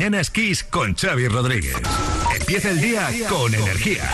mañanas 0.00 0.30
Kiss 0.30 0.64
con 0.64 0.94
Xavi 0.94 1.28
Rodríguez. 1.28 1.76
Empieza 2.34 2.70
el 2.70 2.80
día 2.80 3.10
con 3.28 3.54
energía. 3.54 4.10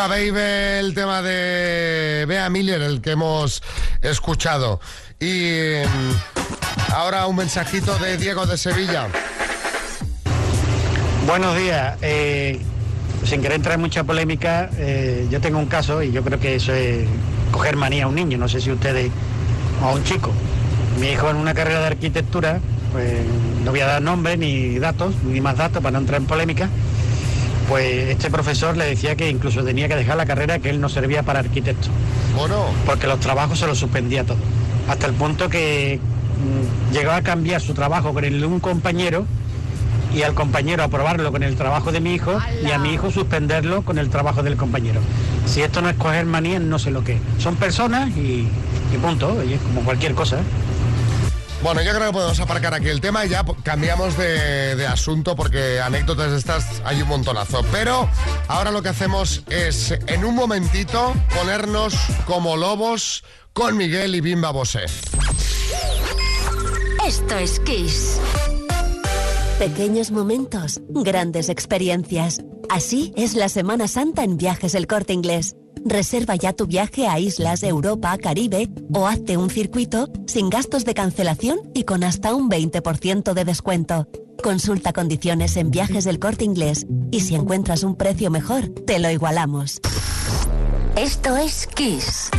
Bima 0.00 0.16
Baby, 0.16 0.40
el 0.78 0.94
tema 0.94 1.20
de 1.20 2.24
Bea 2.26 2.48
Miller, 2.48 2.80
el 2.80 3.02
que 3.02 3.10
hemos 3.10 3.62
escuchado. 4.00 4.80
Y 5.18 5.82
mm, 5.84 6.94
ahora 6.94 7.26
un 7.26 7.36
mensajito 7.36 7.98
de 7.98 8.16
Diego 8.16 8.46
de 8.46 8.56
Sevilla. 8.56 9.08
Buenos 11.26 11.54
días. 11.54 11.98
Eh, 12.00 12.62
sin 13.24 13.42
querer 13.42 13.56
entrar 13.56 13.74
en 13.74 13.82
mucha 13.82 14.04
polémica, 14.04 14.70
eh, 14.78 15.26
yo 15.30 15.38
tengo 15.42 15.58
un 15.58 15.66
caso 15.66 16.02
y 16.02 16.12
yo 16.12 16.24
creo 16.24 16.40
que 16.40 16.54
eso 16.54 16.72
es 16.72 17.06
coger 17.52 17.76
manía 17.76 18.04
a 18.04 18.06
un 18.06 18.14
niño, 18.14 18.38
no 18.38 18.48
sé 18.48 18.62
si 18.62 18.72
ustedes, 18.72 19.10
o 19.82 19.86
a 19.86 19.92
un 19.92 20.04
chico. 20.04 20.32
Mi 20.98 21.08
hijo 21.08 21.28
en 21.28 21.36
una 21.36 21.52
carrera 21.52 21.80
de 21.80 21.86
arquitectura, 21.88 22.60
pues 22.92 23.18
no 23.64 23.70
voy 23.70 23.80
a 23.80 23.86
dar 23.86 24.00
nombre 24.00 24.38
ni 24.38 24.78
datos, 24.78 25.14
ni 25.24 25.42
más 25.42 25.58
datos 25.58 25.82
para 25.82 25.92
no 25.92 25.98
entrar 25.98 26.22
en 26.22 26.26
polémica, 26.26 26.70
pues 27.70 28.08
este 28.08 28.32
profesor 28.32 28.76
le 28.76 28.84
decía 28.84 29.14
que 29.14 29.30
incluso 29.30 29.62
tenía 29.62 29.86
que 29.86 29.94
dejar 29.94 30.16
la 30.16 30.26
carrera, 30.26 30.58
que 30.58 30.70
él 30.70 30.80
no 30.80 30.88
servía 30.88 31.22
para 31.22 31.38
arquitecto. 31.38 31.86
Bueno. 32.36 32.64
Porque 32.84 33.06
los 33.06 33.20
trabajos 33.20 33.60
se 33.60 33.66
los 33.68 33.78
suspendía 33.78 34.24
todo. 34.24 34.38
Hasta 34.88 35.06
el 35.06 35.14
punto 35.14 35.48
que 35.48 36.00
mm, 36.00 36.92
llegó 36.92 37.12
a 37.12 37.22
cambiar 37.22 37.60
su 37.60 37.72
trabajo 37.72 38.12
con 38.12 38.24
el 38.24 38.40
de 38.40 38.46
un 38.46 38.58
compañero 38.58 39.24
y 40.12 40.22
al 40.22 40.34
compañero 40.34 40.82
aprobarlo 40.82 41.30
con 41.30 41.44
el 41.44 41.54
trabajo 41.54 41.92
de 41.92 42.00
mi 42.00 42.12
hijo 42.12 42.40
y 42.66 42.72
a 42.72 42.78
mi 42.78 42.92
hijo 42.92 43.12
suspenderlo 43.12 43.82
con 43.82 43.98
el 43.98 44.10
trabajo 44.10 44.42
del 44.42 44.56
compañero. 44.56 45.00
Si 45.46 45.62
esto 45.62 45.80
no 45.80 45.88
es 45.90 45.96
coger 45.96 46.26
manías, 46.26 46.60
no 46.60 46.80
sé 46.80 46.90
lo 46.90 47.04
que. 47.04 47.12
es. 47.12 47.20
Son 47.38 47.54
personas 47.54 48.10
y, 48.16 48.48
y 48.92 48.98
punto, 49.00 49.44
y 49.44 49.52
es 49.52 49.60
como 49.60 49.82
cualquier 49.82 50.14
cosa. 50.14 50.38
Bueno, 51.62 51.82
yo 51.82 51.92
creo 51.92 52.06
que 52.06 52.12
podemos 52.12 52.40
aparcar 52.40 52.72
aquí 52.72 52.88
el 52.88 53.02
tema 53.02 53.26
y 53.26 53.28
ya 53.28 53.44
cambiamos 53.62 54.16
de, 54.16 54.76
de 54.76 54.86
asunto 54.86 55.36
porque 55.36 55.78
anécdotas 55.80 56.30
de 56.30 56.38
estas 56.38 56.80
hay 56.84 57.02
un 57.02 57.08
montonazo. 57.08 57.62
Pero 57.70 58.08
ahora 58.48 58.70
lo 58.70 58.82
que 58.82 58.88
hacemos 58.88 59.42
es, 59.50 59.90
en 60.06 60.24
un 60.24 60.34
momentito, 60.34 61.14
ponernos 61.38 61.94
como 62.26 62.56
lobos 62.56 63.24
con 63.52 63.76
Miguel 63.76 64.14
y 64.14 64.20
Bimba 64.22 64.50
Bosé. 64.52 64.86
Esto 67.06 67.36
es 67.36 67.60
Kiss. 67.60 68.18
Pequeños 69.58 70.10
momentos, 70.10 70.80
grandes 70.88 71.50
experiencias. 71.50 72.40
Así 72.70 73.12
es 73.16 73.34
la 73.34 73.50
Semana 73.50 73.88
Santa 73.88 74.24
en 74.24 74.38
Viajes 74.38 74.74
El 74.74 74.86
Corte 74.86 75.12
Inglés. 75.12 75.54
Reserva 75.84 76.36
ya 76.36 76.52
tu 76.52 76.66
viaje 76.66 77.06
a 77.06 77.18
islas, 77.18 77.62
Europa, 77.62 78.16
Caribe 78.18 78.68
o 78.92 79.06
hazte 79.06 79.36
un 79.36 79.50
circuito 79.50 80.08
sin 80.26 80.50
gastos 80.50 80.84
de 80.84 80.94
cancelación 80.94 81.60
y 81.74 81.84
con 81.84 82.04
hasta 82.04 82.34
un 82.34 82.50
20% 82.50 83.32
de 83.32 83.44
descuento. 83.44 84.08
Consulta 84.42 84.92
condiciones 84.92 85.56
en 85.56 85.70
Viajes 85.70 86.04
del 86.04 86.18
Corte 86.18 86.44
Inglés 86.44 86.86
y 87.10 87.20
si 87.20 87.34
encuentras 87.34 87.82
un 87.82 87.96
precio 87.96 88.30
mejor, 88.30 88.68
te 88.86 88.98
lo 88.98 89.10
igualamos. 89.10 89.80
Esto 90.96 91.36
es 91.36 91.66
Kiss. 91.66 92.30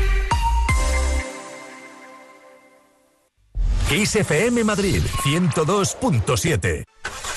Kiss 3.89 4.15
FM 4.15 4.63
Madrid 4.63 5.01
102.7. 5.23 6.85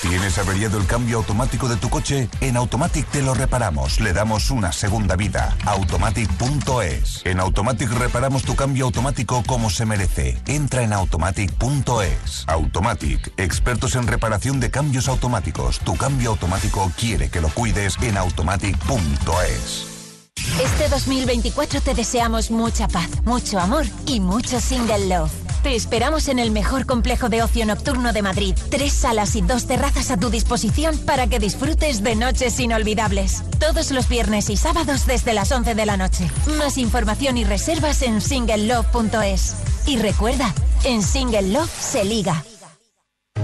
¿Tienes 0.07 0.37
averiado 0.37 0.77
el 0.77 0.85
cambio 0.85 1.17
automático 1.17 1.67
de 1.67 1.77
tu 1.77 1.89
coche? 1.89 2.29
En 2.39 2.57
Automatic 2.57 3.07
te 3.09 3.23
lo 3.23 3.33
reparamos, 3.33 3.99
le 3.99 4.13
damos 4.13 4.51
una 4.51 4.71
segunda 4.71 5.15
vida. 5.15 5.57
Automatic.es. 5.65 7.21
En 7.25 7.39
Automatic 7.39 7.91
reparamos 7.91 8.43
tu 8.43 8.55
cambio 8.55 8.85
automático 8.85 9.43
como 9.47 9.71
se 9.71 9.85
merece. 9.85 10.37
Entra 10.45 10.83
en 10.83 10.93
Automatic.es. 10.93 12.45
Automatic, 12.45 13.33
expertos 13.37 13.95
en 13.95 14.05
reparación 14.05 14.59
de 14.59 14.69
cambios 14.69 15.07
automáticos. 15.07 15.79
Tu 15.79 15.95
cambio 15.97 16.29
automático 16.31 16.91
quiere 16.95 17.29
que 17.29 17.41
lo 17.41 17.49
cuides 17.49 17.95
en 18.01 18.17
Automatic.es. 18.17 19.87
Este 20.61 20.87
2024 20.87 21.81
te 21.81 21.95
deseamos 21.95 22.51
mucha 22.51 22.87
paz, 22.87 23.09
mucho 23.25 23.59
amor 23.59 23.85
y 24.05 24.19
mucho 24.19 24.61
single 24.61 25.07
love. 25.07 25.44
Te 25.65 25.75
esperamos 25.75 26.27
en 26.27 26.37
el 26.37 26.51
mejor 26.51 26.85
complejo 26.85 27.27
de 27.27 27.41
ocio 27.41 27.65
nocturno 27.65 28.13
de 28.13 28.21
Madrid. 28.21 28.55
Tres 28.69 28.93
salas 28.93 29.35
y 29.35 29.41
dos 29.41 29.65
terrazas 29.65 30.11
a 30.11 30.17
tu 30.17 30.29
disposición 30.29 30.95
para 30.95 31.25
que 31.25 31.39
disfrutes 31.39 32.03
de 32.03 32.15
noches 32.15 32.59
inolvidables. 32.59 33.41
Todos 33.59 33.89
los 33.89 34.07
viernes 34.07 34.51
y 34.51 34.57
sábados 34.57 35.07
desde 35.07 35.33
las 35.33 35.51
11 35.51 35.73
de 35.73 35.85
la 35.87 35.97
noche. 35.97 36.29
Más 36.59 36.77
información 36.77 37.35
y 37.39 37.45
reservas 37.45 38.03
en 38.03 38.21
singlelove.es. 38.21 39.55
Y 39.87 39.97
recuerda, 39.97 40.53
en 40.83 41.01
Single 41.01 41.49
Love 41.49 41.71
se 41.71 42.05
liga. 42.05 42.43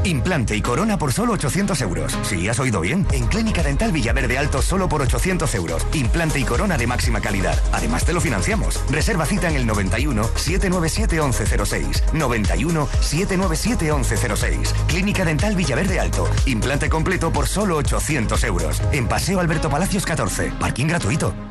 Implante 0.03 0.55
y 0.55 0.61
corona 0.61 0.97
por 0.97 1.13
solo 1.13 1.33
800 1.33 1.79
euros. 1.81 2.17
Sí, 2.23 2.47
has 2.49 2.59
oído 2.59 2.81
bien. 2.81 3.05
En 3.11 3.27
Clínica 3.27 3.61
Dental 3.61 3.91
Villaverde 3.91 4.37
Alto 4.37 4.61
solo 4.61 4.89
por 4.89 5.01
800 5.01 5.53
euros. 5.55 5.85
Implante 5.93 6.39
y 6.39 6.43
corona 6.43 6.77
de 6.77 6.87
máxima 6.87 7.21
calidad. 7.21 7.61
Además 7.71 8.03
te 8.03 8.13
lo 8.13 8.21
financiamos. 8.21 8.81
Reserva 8.89 9.25
cita 9.25 9.49
en 9.49 9.55
el 9.55 9.67
91 9.67 10.23
797 10.35 11.21
1106. 11.21 12.03
91 12.13 12.87
797 12.99 13.93
1106. 13.93 14.73
Clínica 14.87 15.23
Dental 15.23 15.55
Villaverde 15.55 15.99
Alto. 15.99 16.27
Implante 16.45 16.89
completo 16.89 17.31
por 17.31 17.47
solo 17.47 17.77
800 17.77 18.43
euros. 18.43 18.81
En 18.91 19.07
Paseo 19.07 19.39
Alberto 19.39 19.69
Palacios 19.69 20.05
14. 20.05 20.51
Parking 20.59 20.87
gratuito. 20.87 21.50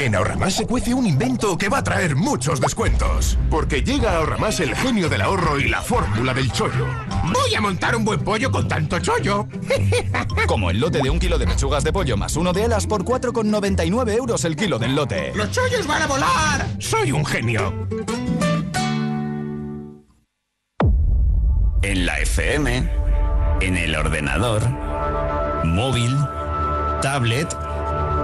En 0.00 0.14
Ahorramás 0.14 0.54
se 0.54 0.64
cuece 0.64 0.94
un 0.94 1.08
invento 1.08 1.58
que 1.58 1.68
va 1.68 1.78
a 1.78 1.82
traer 1.82 2.14
muchos 2.14 2.60
descuentos. 2.60 3.36
Porque 3.50 3.82
llega 3.82 4.12
a 4.12 4.16
Ahorramás 4.18 4.60
el 4.60 4.76
genio 4.76 5.08
del 5.08 5.22
ahorro 5.22 5.58
y 5.58 5.68
la 5.68 5.82
fórmula 5.82 6.32
del 6.32 6.52
chollo. 6.52 6.86
Voy 7.34 7.52
a 7.56 7.60
montar 7.60 7.96
un 7.96 8.04
buen 8.04 8.20
pollo 8.20 8.48
con 8.52 8.68
tanto 8.68 9.00
chollo. 9.00 9.48
Como 10.46 10.70
el 10.70 10.78
lote 10.78 11.02
de 11.02 11.10
un 11.10 11.18
kilo 11.18 11.36
de 11.36 11.48
pechugas 11.48 11.82
de 11.82 11.92
pollo 11.92 12.16
más 12.16 12.36
uno 12.36 12.52
de 12.52 12.62
alas 12.62 12.86
por 12.86 13.04
4,99 13.04 14.12
euros 14.16 14.44
el 14.44 14.54
kilo 14.54 14.78
del 14.78 14.94
lote. 14.94 15.32
¡Los 15.34 15.50
chollos 15.50 15.84
van 15.88 16.02
a 16.02 16.06
volar! 16.06 16.68
Soy 16.78 17.10
un 17.10 17.26
genio. 17.26 17.88
En 21.82 22.06
la 22.06 22.20
FM, 22.20 22.88
en 23.62 23.76
el 23.76 23.96
ordenador, 23.96 24.62
móvil, 25.64 26.16
tablet 27.02 27.52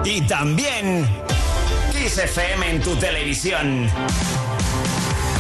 y 0.05 0.20
también 0.20 1.05
Kiss 2.05 2.19
FM 2.19 2.71
en 2.71 2.81
tu 2.83 2.95
televisión. 2.97 3.89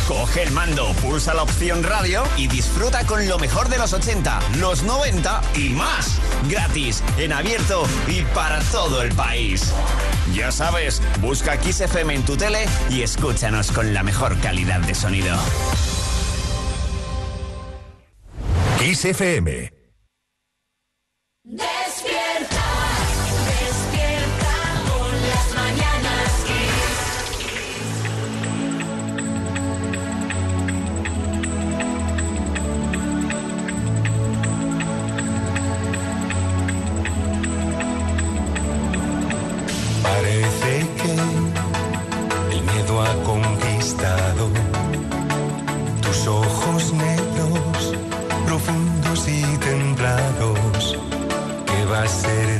Coge 0.08 0.44
el 0.44 0.50
mando, 0.52 0.94
pulsa 1.02 1.34
la 1.34 1.42
opción 1.42 1.82
radio 1.82 2.22
y 2.38 2.46
disfruta 2.46 3.04
con 3.04 3.28
lo 3.28 3.38
mejor 3.38 3.68
de 3.68 3.76
los 3.76 3.92
80, 3.92 4.40
los 4.60 4.82
90 4.82 5.42
y 5.56 5.68
más. 5.68 6.18
Gratis, 6.48 7.02
en 7.18 7.34
abierto 7.34 7.86
y 8.08 8.22
para 8.34 8.60
todo 8.72 9.02
el 9.02 9.14
país. 9.14 9.74
Ya 10.32 10.50
sabes, 10.50 11.02
busca 11.20 11.58
Kiss 11.58 11.82
FM 11.82 12.14
en 12.14 12.22
tu 12.24 12.34
tele 12.34 12.64
y 12.88 13.02
escúchanos 13.02 13.70
con 13.70 13.92
la 13.92 14.02
mejor 14.02 14.40
calidad 14.40 14.80
de 14.80 14.94
sonido. 14.94 15.36
Kiss 18.78 19.04
FM. 19.04 19.83
Ser 52.14 52.53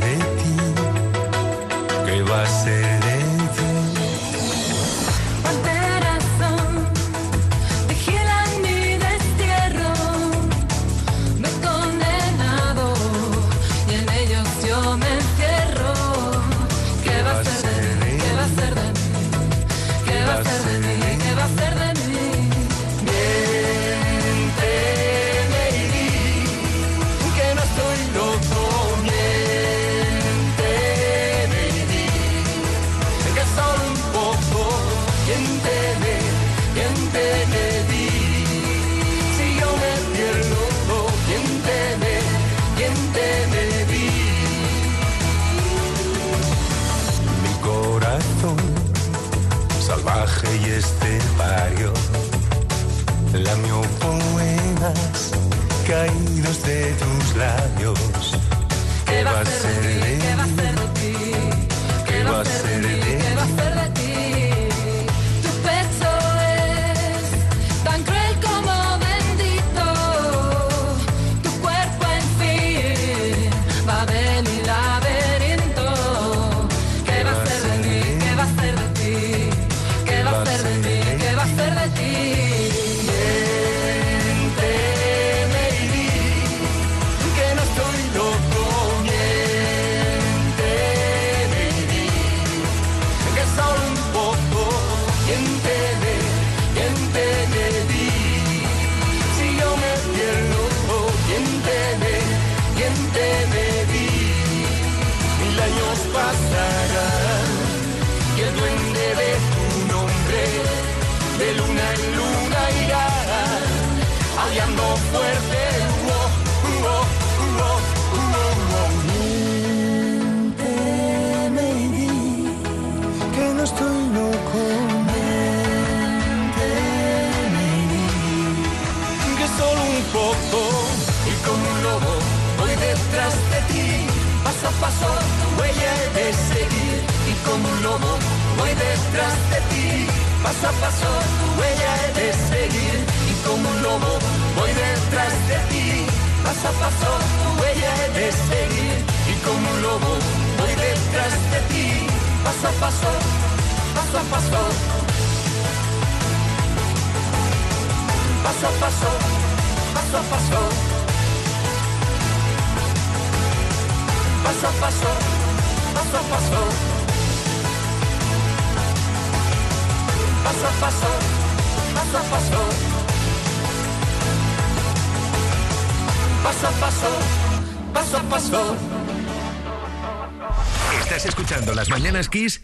skis 182.35 182.61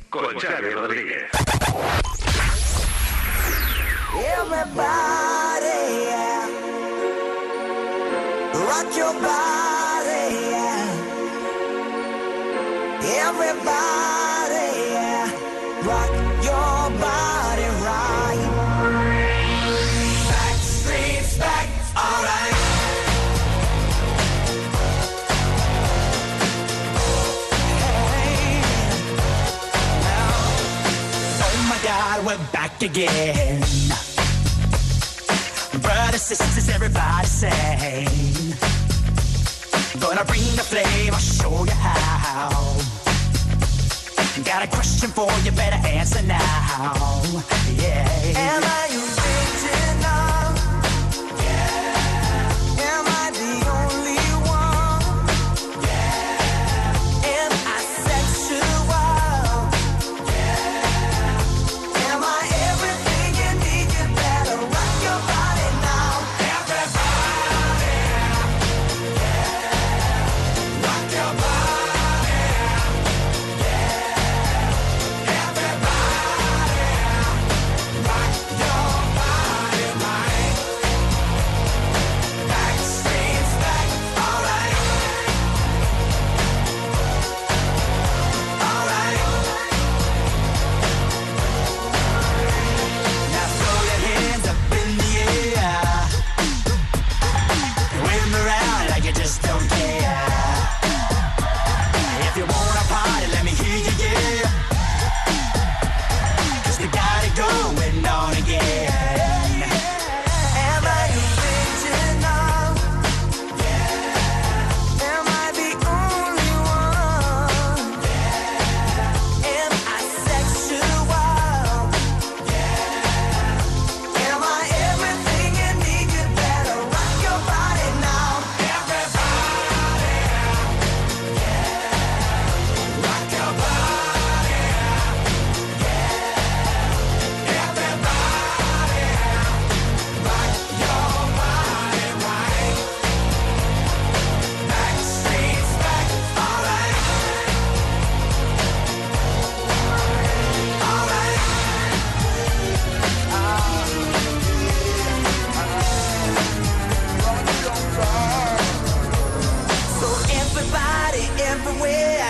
away. 161.66 162.20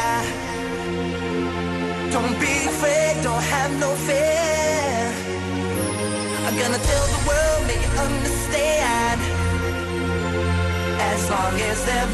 Don't 2.10 2.36
be 2.40 2.54
afraid, 2.72 3.22
don't 3.22 3.46
have 3.56 3.72
no 3.78 3.94
fear. 4.06 5.02
I'm 6.46 6.56
gonna 6.58 6.82
tell 6.90 7.06
the 7.16 7.22
world, 7.28 7.62
make 7.66 7.82
it 7.88 7.94
understand. 8.06 9.20
As 11.12 11.30
long 11.30 11.54
as 11.70 11.84
they're 11.86 12.10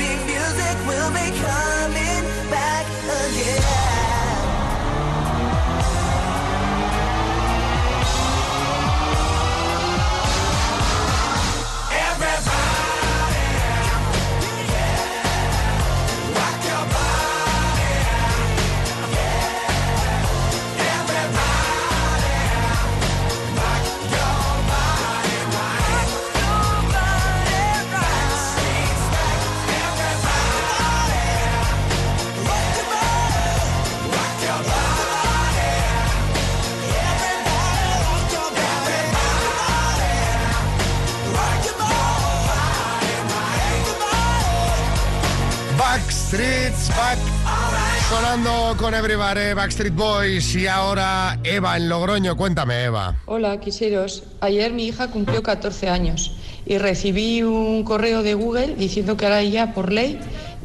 Sonando 48.08 48.76
con 48.78 48.94
Everybody, 48.94 49.52
Backstreet 49.54 49.94
Boys 49.94 50.54
y 50.54 50.66
ahora 50.66 51.38
Eva 51.44 51.76
en 51.76 51.88
Logroño. 51.88 52.36
Cuéntame, 52.36 52.84
Eva. 52.84 53.16
Hola, 53.26 53.60
quiseros. 53.60 54.22
Ayer 54.40 54.72
mi 54.72 54.86
hija 54.86 55.08
cumplió 55.08 55.42
14 55.42 55.88
años 55.88 56.36
y 56.64 56.78
recibí 56.78 57.42
un 57.42 57.84
correo 57.84 58.22
de 58.22 58.34
Google 58.34 58.76
diciendo 58.76 59.16
que 59.16 59.26
ahora 59.26 59.40
ella, 59.40 59.74
por 59.74 59.92
ley, 59.92 60.18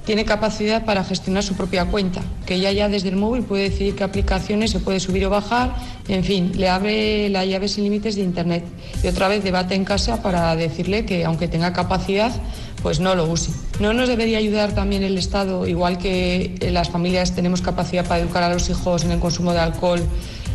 tiene 0.06 0.26
capacidad 0.26 0.84
para 0.84 1.04
gestionar 1.04 1.44
su 1.44 1.56
propia 1.56 1.86
cuenta, 1.86 2.22
que 2.46 2.56
ella 2.56 2.72
ya 2.72 2.90
desde 2.90 3.10
el 3.10 3.16
móvil 3.16 3.44
puede 3.44 3.70
decidir 3.70 3.96
qué 3.96 4.04
aplicaciones 4.04 4.72
se 4.72 4.80
puede 4.80 5.00
subir 5.00 5.26
o 5.26 5.30
bajar, 5.30 5.76
en 6.08 6.24
fin, 6.24 6.52
le 6.56 6.70
abre 6.70 7.30
la 7.30 7.46
llave 7.46 7.68
sin 7.68 7.84
límites 7.84 8.16
de 8.16 8.24
Internet. 8.24 8.64
Y 9.04 9.08
otra 9.08 9.28
vez 9.28 9.44
debate 9.44 9.76
en 9.76 9.86
casa 9.86 10.22
para 10.22 10.56
decirle 10.56 11.06
que 11.06 11.24
aunque 11.26 11.48
tenga 11.48 11.72
capacidad, 11.74 12.32
pues 12.82 13.00
no 13.00 13.14
lo 13.14 13.26
use. 13.26 13.52
¿No 13.80 13.94
nos 13.94 14.08
debería 14.08 14.40
ayudar 14.40 14.74
también 14.74 15.04
el 15.04 15.18
Estado, 15.18 15.68
igual 15.68 15.98
que 15.98 16.56
las 16.72 16.90
familias 16.90 17.36
tenemos 17.36 17.62
capacidad 17.62 18.06
para 18.06 18.22
educar 18.22 18.44
a 18.44 18.50
los 18.50 18.70
hijos 18.70 19.04
en 19.04 19.12
el 19.12 19.20
consumo 19.20 19.54
de 19.54 19.60
alcohol? 19.60 20.02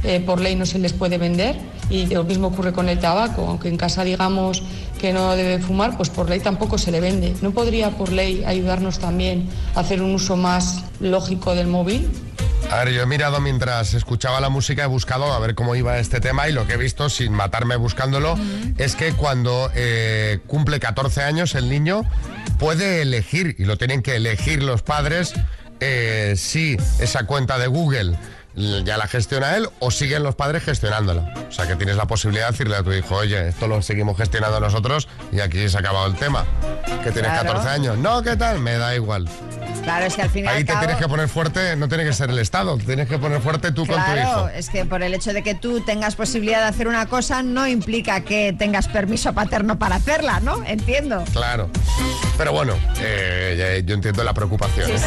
Eh, 0.05 0.21
por 0.21 0.41
ley 0.41 0.57
no 0.57 0.67
se 0.67 0.79
les 0.79 0.93
puede 0.93 1.19
vender 1.19 1.57
y 1.89 2.07
lo 2.07 2.25
mismo 2.25 2.49
ocurre 2.49 2.73
con 2.73 2.89
el 2.89 2.99
tabaco, 2.99 3.47
aunque 3.49 3.69
en 3.69 3.77
casa 3.77 4.05
digamos 4.05 4.63
que 4.99 5.13
no 5.13 5.35
debe 5.37 5.63
fumar, 5.63 5.97
pues 5.97 6.11
por 6.11 6.29
ley 6.29 6.41
tampoco 6.41 6.79
se 6.79 6.91
le 6.91 7.01
vende. 7.01 7.35
¿No 7.43 7.53
podría 7.53 7.91
por 7.91 8.13
ley 8.13 8.45
ayudarnos 8.45 8.99
también 8.99 9.49
a 9.75 9.81
hacer 9.81 10.03
un 10.03 10.15
uso 10.15 10.37
más 10.37 10.85
lógico 11.01 11.55
del 11.55 11.67
móvil? 11.67 12.09
A 12.71 12.85
ver, 12.85 12.95
yo 12.95 13.03
he 13.03 13.07
mirado 13.07 13.41
mientras 13.41 13.95
escuchaba 13.95 14.41
la 14.41 14.49
música, 14.49 14.85
he 14.85 14.87
buscado 14.87 15.33
a 15.33 15.39
ver 15.39 15.55
cómo 15.55 15.77
iba 15.77 15.99
este 15.99 16.21
tema 16.21 16.49
y 16.49 16.53
lo 16.53 16.67
que 16.67 16.75
he 16.75 16.77
visto, 16.77 17.09
sin 17.09 17.33
matarme 17.33 17.77
buscándolo, 17.77 18.37
es 18.77 18.97
que 18.97 19.13
cuando 19.13 19.71
eh, 19.75 20.41
cumple 20.47 20.81
14 20.81 21.23
años 21.23 21.55
el 21.55 21.69
niño 21.69 22.03
puede 22.59 23.03
elegir, 23.03 23.55
y 23.59 23.67
lo 23.67 23.79
tienen 23.79 24.03
que 24.03 24.17
elegir 24.17 24.63
los 24.63 24.83
padres, 24.83 25.35
eh, 25.79 26.35
si 26.37 26.77
esa 26.99 27.27
cuenta 27.27 27.59
de 27.59 27.69
Google 27.69 28.17
ya 28.57 28.97
la 28.97 29.07
gestiona 29.07 29.57
él 29.57 29.69
o 29.81 29.91
siguen 29.91 30.23
los 30.23 30.35
padres 30.35 30.65
gestionándola. 30.65 31.35
O 31.49 31.53
sea 31.53 31.67
que 31.67 31.77
tienes 31.77 31.97
la 31.97 32.07
posibilidad 32.07 32.47
de 32.47 32.53
decirle 32.53 32.77
a 32.77 32.83
tu 32.83 32.93
hijo, 32.93 33.15
oye, 33.17 33.49
esto 33.49 33.69
lo 33.69 33.83
seguimos 33.83 34.17
gestionando 34.17 34.59
nosotros 34.61 35.09
y 35.33 35.41
aquí 35.41 35.69
se 35.69 35.77
ha 35.77 35.81
acabado 35.81 36.07
el 36.07 36.15
tema. 36.17 36.45
Que 37.05 37.13
tienes 37.13 37.31
Claro. 37.33 37.49
14 37.49 37.69
años. 37.69 37.99
No, 37.99 38.23
¿qué 38.23 38.37
tal? 38.37 38.59
Me 38.61 38.79
da 38.79 38.95
igual. 38.95 39.29
Claro, 39.87 40.05
es 40.07 40.15
que 40.17 40.23
al 40.23 40.31
final. 40.31 40.57
Ahí 40.57 40.65
te 40.65 40.75
tienes 40.75 40.97
que 40.97 41.07
poner 41.07 41.29
fuerte, 41.29 41.77
no 41.77 41.87
tiene 41.87 42.03
que 42.03 42.13
ser 42.13 42.29
el 42.29 42.41
Estado, 42.41 42.77
te 42.77 42.83
tienes 42.87 43.09
que 43.09 43.19
poner 43.19 43.41
fuerte 43.41 43.71
tú 43.71 43.87
con 43.87 43.95
tu 43.97 44.03
Claro, 44.03 44.21
hijo. 44.21 44.49
es 44.49 44.69
que 44.69 44.85
por 44.85 45.01
el 45.05 45.15
hecho 45.15 45.33
de 45.33 45.45
que 45.45 45.55
tú 45.55 45.81
tengas 45.81 46.17
posibilidad 46.17 46.61
de 46.63 46.67
hacer 46.67 46.89
una 46.89 47.07
cosa 47.07 47.45
no 47.45 47.69
implica 47.69 48.23
que 48.23 48.53
tengas 48.53 48.89
permiso 48.89 49.33
paterno 49.33 49.79
para 49.79 49.95
hacerla, 49.95 50.41
¿no? 50.41 50.65
Entiendo. 50.65 51.23
Claro. 51.33 51.71
Pero 52.37 52.53
bueno, 52.53 52.75
eh, 52.99 53.83
yo 53.87 53.95
entiendo 53.95 54.25
la 54.25 54.35
preocupación. 54.35 54.91
¿eh? 54.91 54.99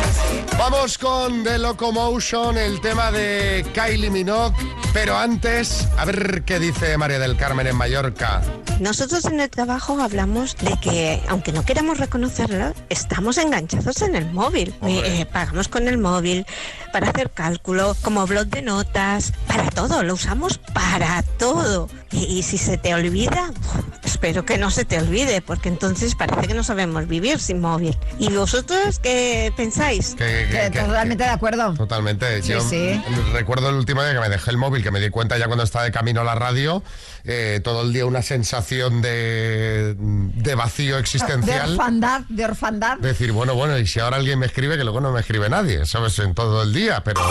Vamos 0.58 0.98
con 0.98 1.44
The 1.44 1.58
Locomotion, 1.60 2.58
el 2.58 2.80
tema 2.80 3.12
de 3.12 3.66
Kylie 3.74 4.10
Minogue. 4.10 4.56
Pero 4.94 5.18
antes, 5.18 5.88
a 5.98 6.06
ver 6.06 6.44
qué 6.46 6.58
dice 6.58 6.98
María 6.98 7.20
del 7.20 7.36
Carmen 7.36 7.68
en 7.68 7.76
Mallorca. 7.76 8.42
Nosotros 8.80 9.26
en 9.26 9.40
el 9.42 9.50
trabajo 9.50 10.02
hablamos 10.02 10.56
de 10.58 10.76
que, 10.82 11.22
aunque 11.28 11.52
no 11.52 11.64
queramos 11.66 11.98
reconocerlo, 12.00 12.74
estamos 12.90 13.38
enganchados 13.38 14.02
en 14.02 14.16
el 14.16 14.32
móvil. 14.32 14.69
Eh, 14.84 15.22
eh, 15.22 15.26
pagamos 15.26 15.68
con 15.68 15.88
el 15.88 15.98
móvil 15.98 16.46
para 16.92 17.10
hacer 17.10 17.32
cálculo, 17.32 17.96
como 18.02 18.26
blog 18.28 18.48
de 18.48 18.62
notas, 18.62 19.34
para 19.48 19.70
todo, 19.70 20.04
lo 20.04 20.14
usamos 20.14 20.58
para 20.74 21.22
todo. 21.38 21.90
Y, 22.12 22.24
y 22.26 22.44
si 22.44 22.58
se 22.58 22.78
te 22.78 22.94
olvida, 22.96 23.52
espero 24.04 24.44
que 24.46 24.58
no 24.58 24.72
se 24.72 24.84
te 24.86 24.98
olvide, 24.98 25.42
porque 25.42 25.70
entonces 25.70 26.16
parece 26.16 26.48
que 26.48 26.54
no 26.56 26.64
sabemos 26.64 27.08
vivir 27.08 27.40
sin 27.40 27.62
móvil. 27.62 27.96
¿Y 28.18 28.34
vosotros 28.34 29.00
qué 29.00 29.54
pensáis? 29.56 30.16
Que- 30.16 30.48
que- 30.50 30.72
que- 30.72 30.80
Totalmente 30.80 31.24
de 31.24 31.30
acuerdo. 31.30 31.74
Totalmente. 31.76 32.42
Sí, 32.42 32.50
Yo 32.54 32.62
sí. 32.62 33.00
recuerdo 33.34 33.70
el 33.70 33.76
último 33.76 34.02
día 34.04 34.14
que 34.14 34.20
me 34.20 34.30
dejé 34.30 34.50
el 34.52 34.58
móvil, 34.58 34.82
que 34.84 34.90
me 34.92 35.00
di 35.00 35.10
cuenta 35.10 35.38
ya 35.38 35.46
cuando 35.46 35.64
estaba 35.64 35.86
de 35.86 35.92
camino 35.92 36.22
a 36.22 36.24
la 36.24 36.34
radio, 36.36 36.82
eh, 37.26 37.62
todo 37.64 37.84
el 37.84 37.94
día 37.94 38.06
una 38.08 38.24
sensación 38.24 39.02
de, 39.04 39.96
de 40.00 40.56
vacío 40.56 40.96
De 40.96 41.02
existencial. 41.02 41.72
orfandad, 41.74 42.22
de 42.30 42.46
orfandad. 42.46 42.98
Decir, 42.98 43.32
bueno, 43.34 43.54
bueno, 43.54 43.78
y 43.78 43.86
si 43.86 44.00
ahora 44.00 44.18
alguien 44.18 44.40
me 44.40 44.48
escribe, 44.48 44.78
que 44.78 44.84
luego 44.84 45.00
no 45.00 45.12
me 45.12 45.20
escribe 45.20 45.48
nadie, 45.50 45.86
¿sabes? 45.86 46.18
En 46.20 46.34
todo 46.34 46.64
el 46.64 46.74
día, 46.74 46.79
pero... 47.04 47.22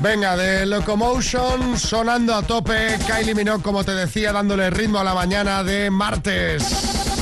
Venga, 0.00 0.36
de 0.36 0.66
Locomotion 0.66 1.78
sonando 1.78 2.34
a 2.34 2.42
tope, 2.42 2.98
Kylie 3.06 3.34
Minogue, 3.34 3.62
como 3.62 3.84
te 3.84 3.92
decía, 3.92 4.32
dándole 4.32 4.70
ritmo 4.70 4.98
a 4.98 5.04
la 5.04 5.14
mañana 5.14 5.62
de 5.64 5.90
martes. 5.90 7.15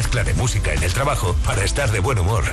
Mezcla 0.00 0.24
de 0.24 0.32
música 0.32 0.72
en 0.72 0.82
el 0.82 0.94
trabajo 0.94 1.36
para 1.44 1.62
estar 1.62 1.92
de 1.92 2.00
buen 2.00 2.18
humor. 2.18 2.44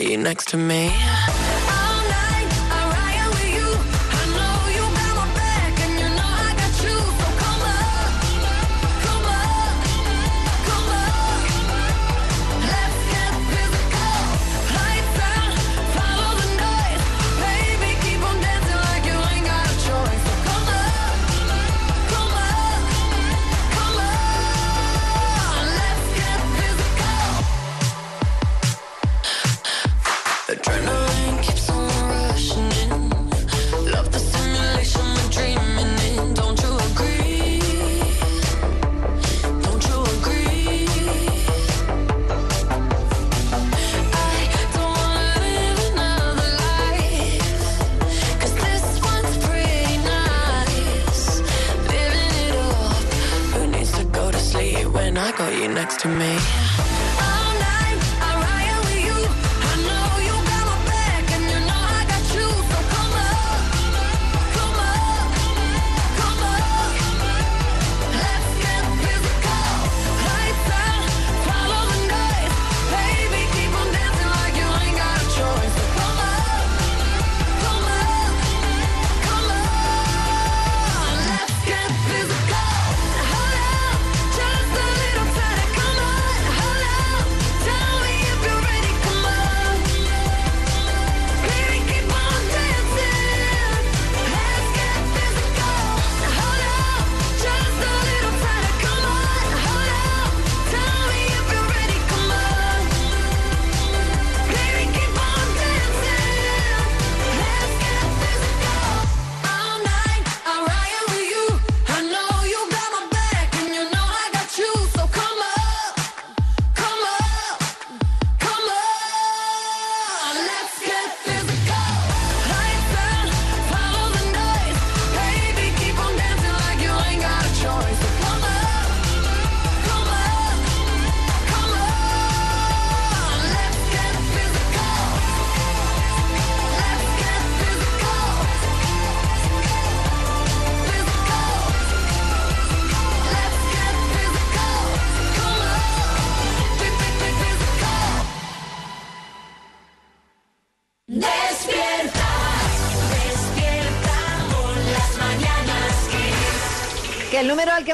You 0.00 0.16
next 0.16 0.48
to 0.48 0.56
me? 0.56 0.90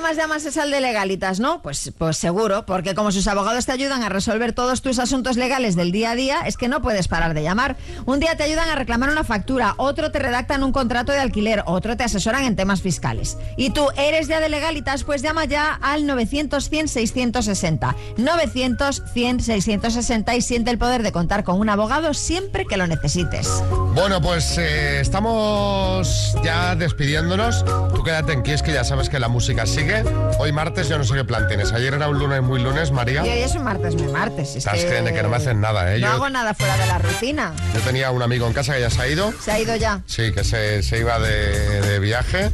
Más 0.09 0.17
llamas 0.17 0.47
es 0.47 0.57
al 0.57 0.71
de 0.71 0.81
legalitas, 0.81 1.39
¿no? 1.39 1.61
Pues, 1.61 1.93
pues 1.99 2.17
seguro, 2.17 2.65
porque 2.65 2.95
como 2.95 3.13
sus 3.13 3.27
abogados 3.27 3.67
te 3.67 3.73
ayudan 3.73 4.03
a 4.03 4.09
resolver 4.09 4.55
todos 4.55 4.81
tus 4.81 4.99
asuntos 4.99 5.37
legales 5.37 5.77
del 5.77 5.93
día 5.93 6.13
a 6.13 6.15
día, 6.15 6.41
es 6.47 6.57
que 6.57 6.67
no 6.67 6.81
puedes 6.81 7.09
parar 7.09 7.35
de 7.35 7.43
llamar. 7.43 7.77
Un 8.07 8.19
día 8.19 8.35
te 8.35 8.43
ayudan 8.43 8.71
a 8.71 8.75
reclamar 8.75 9.11
una 9.11 9.23
factura, 9.23 9.75
otro 9.77 10.11
te 10.11 10.19
redactan 10.19 10.63
un 10.63 10.73
contrato 10.73 11.13
de 11.13 11.19
alquiler, 11.19 11.63
otro 11.67 11.95
te 11.99 12.05
asesoran 12.05 12.45
en 12.45 12.57
temas 12.57 12.81
fiscales. 12.81 13.37
Y 13.59 13.69
tú 13.69 13.87
eres 13.99 14.29
ya 14.29 14.41
de 14.41 14.49
legalitas, 14.49 15.05
pues 15.05 15.21
llama 15.21 15.45
ya 15.45 15.75
al 15.75 16.05
900-100-660. 16.05 17.95
900-100-660 18.17 20.37
y 20.39 20.41
siente 20.41 20.71
el 20.71 20.79
poder 20.79 21.03
de 21.03 21.13
contar 21.13 21.45
con 21.45 21.61
un 21.61 21.69
abogado 21.69 22.15
siempre 22.15 22.65
que 22.65 22.79
lo 22.79 22.87
necesites. 22.87 23.63
Bueno, 23.95 24.23
pues 24.23 24.57
eh, 24.57 25.01
estamos 25.01 26.35
ya 26.43 26.75
despidiéndonos. 26.77 27.63
Tú 27.95 28.03
quédate 28.03 28.33
en 28.33 28.43
Kiss, 28.43 28.63
que 28.63 28.73
ya 28.73 28.85
sabes 28.85 29.11
que 29.11 29.19
la 29.19 29.29
música 29.29 29.67
sigue. 29.67 29.98
Hoy 30.39 30.53
martes 30.53 30.89
yo 30.89 30.99
no 30.99 31.05
sé 31.05 31.15
qué 31.15 31.25
plan 31.25 31.47
tienes. 31.49 31.73
Ayer 31.73 31.95
era 31.95 32.09
un 32.09 32.19
lunes 32.19 32.43
muy 32.43 32.61
lunes, 32.61 32.91
María. 32.93 33.25
Y 33.27 33.31
hoy 33.31 33.39
es 33.43 33.55
un 33.55 33.65
martes, 33.65 33.95
mi 33.95 34.07
martes. 34.11 34.51
Es 34.51 34.57
Estás 34.57 34.85
que... 34.85 35.13
que 35.13 35.23
no 35.23 35.29
me 35.29 35.37
hacen 35.37 35.61
nada, 35.61 35.95
¿eh? 35.95 35.99
No 36.01 36.07
Yo, 36.07 36.13
hago 36.15 36.31
nada 36.31 36.55
fuera 36.55 36.77
de 36.77 36.87
la 36.87 36.99
rutina. 36.99 37.53
yo 37.75 37.81
tenía 37.81 38.11
un 38.11 38.23
amigo 38.23 38.47
en 38.47 38.53
casa 38.53 38.75
que 38.75 38.81
ya 38.81 38.91
se 38.91 39.01
ha 39.03 39.09
ido. 39.09 39.33
Se 39.41 39.51
ha 39.53 39.59
ido 39.59 39.75
ya. 39.77 40.01
Sí, 40.07 40.33
que 40.33 40.45
se, 40.45 40.83
se 40.83 40.99
iba 40.99 41.19
de, 41.19 41.81
de 41.83 41.99
viaje. 41.99 42.51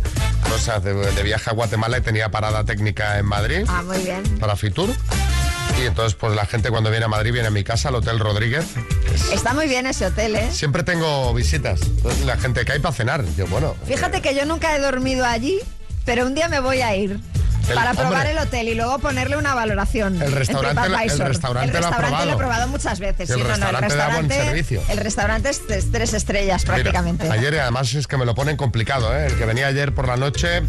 Cosas 0.48 0.82
de, 0.84 0.94
de 0.94 1.22
viaje 1.22 1.50
a 1.50 1.52
Guatemala 1.52 1.98
y 1.98 2.00
tenía 2.00 2.30
parada 2.30 2.64
técnica 2.64 3.18
en 3.18 3.26
Madrid 3.26 3.64
Ah, 3.68 3.82
muy 3.82 3.98
bien. 3.98 4.22
para 4.38 4.56
Fitur. 4.56 4.90
Y 5.82 5.86
entonces, 5.86 6.14
pues 6.14 6.34
la 6.36 6.46
gente 6.46 6.70
cuando 6.70 6.90
viene 6.90 7.06
a 7.06 7.08
Madrid 7.08 7.32
viene 7.32 7.48
a 7.48 7.50
mi 7.50 7.64
casa, 7.64 7.88
al 7.88 7.96
Hotel 7.96 8.18
Rodríguez. 8.20 8.64
Está 9.32 9.54
muy 9.54 9.66
bien 9.66 9.86
ese 9.86 10.06
hotel, 10.06 10.36
¿eh? 10.36 10.48
Siempre 10.52 10.82
tengo 10.84 11.32
visitas. 11.34 11.80
Entonces 11.82 12.24
la 12.24 12.36
gente 12.36 12.64
que 12.64 12.72
hay 12.72 12.78
para 12.78 12.94
cenar. 12.94 13.24
Yo, 13.36 13.46
bueno, 13.48 13.74
Fíjate 13.86 14.20
que 14.22 14.34
yo 14.34 14.44
nunca 14.44 14.76
he 14.76 14.80
dormido 14.80 15.24
allí, 15.24 15.58
pero 16.04 16.26
un 16.26 16.34
día 16.34 16.48
me 16.48 16.60
voy 16.60 16.82
a 16.82 16.94
ir. 16.94 17.18
El- 17.68 17.74
para 17.74 17.92
probar 17.94 18.12
hombre. 18.14 18.30
el 18.32 18.38
hotel 18.38 18.68
y 18.68 18.74
luego 18.74 18.98
ponerle 18.98 19.36
una 19.36 19.54
valoración. 19.54 20.16
El 20.20 20.28
en 20.28 20.32
restaurante 20.34 20.88
lo- 20.88 20.98
el 20.98 21.18
restaurante 21.18 21.66
El 21.76 21.80
lo 21.80 21.86
ha 21.86 21.90
restaurante 21.90 21.98
probado. 22.08 22.26
lo 22.26 22.32
he 22.32 22.36
probado 22.36 22.68
muchas 22.68 23.00
veces. 23.00 23.30
El 23.30 23.36
sí, 23.36 23.42
no, 23.42 23.48
no, 23.48 23.54
restaurante 23.54 23.96
da 23.96 24.08
buen 24.08 24.28
servicio. 24.30 24.82
El 24.88 24.98
restaurante 24.98 25.48
es 25.50 25.66
tres, 25.66 25.90
tres 25.90 26.12
estrellas 26.14 26.62
Mira, 26.64 26.74
prácticamente. 26.74 27.30
ayer 27.30 27.58
además 27.60 27.92
es 27.94 28.06
que 28.06 28.16
me 28.16 28.24
lo 28.26 28.34
ponen 28.34 28.56
complicado, 28.56 29.16
¿eh? 29.16 29.26
El 29.26 29.36
que 29.36 29.44
venía 29.46 29.66
ayer 29.68 29.94
por 29.94 30.06
la 30.08 30.16
noche, 30.16 30.62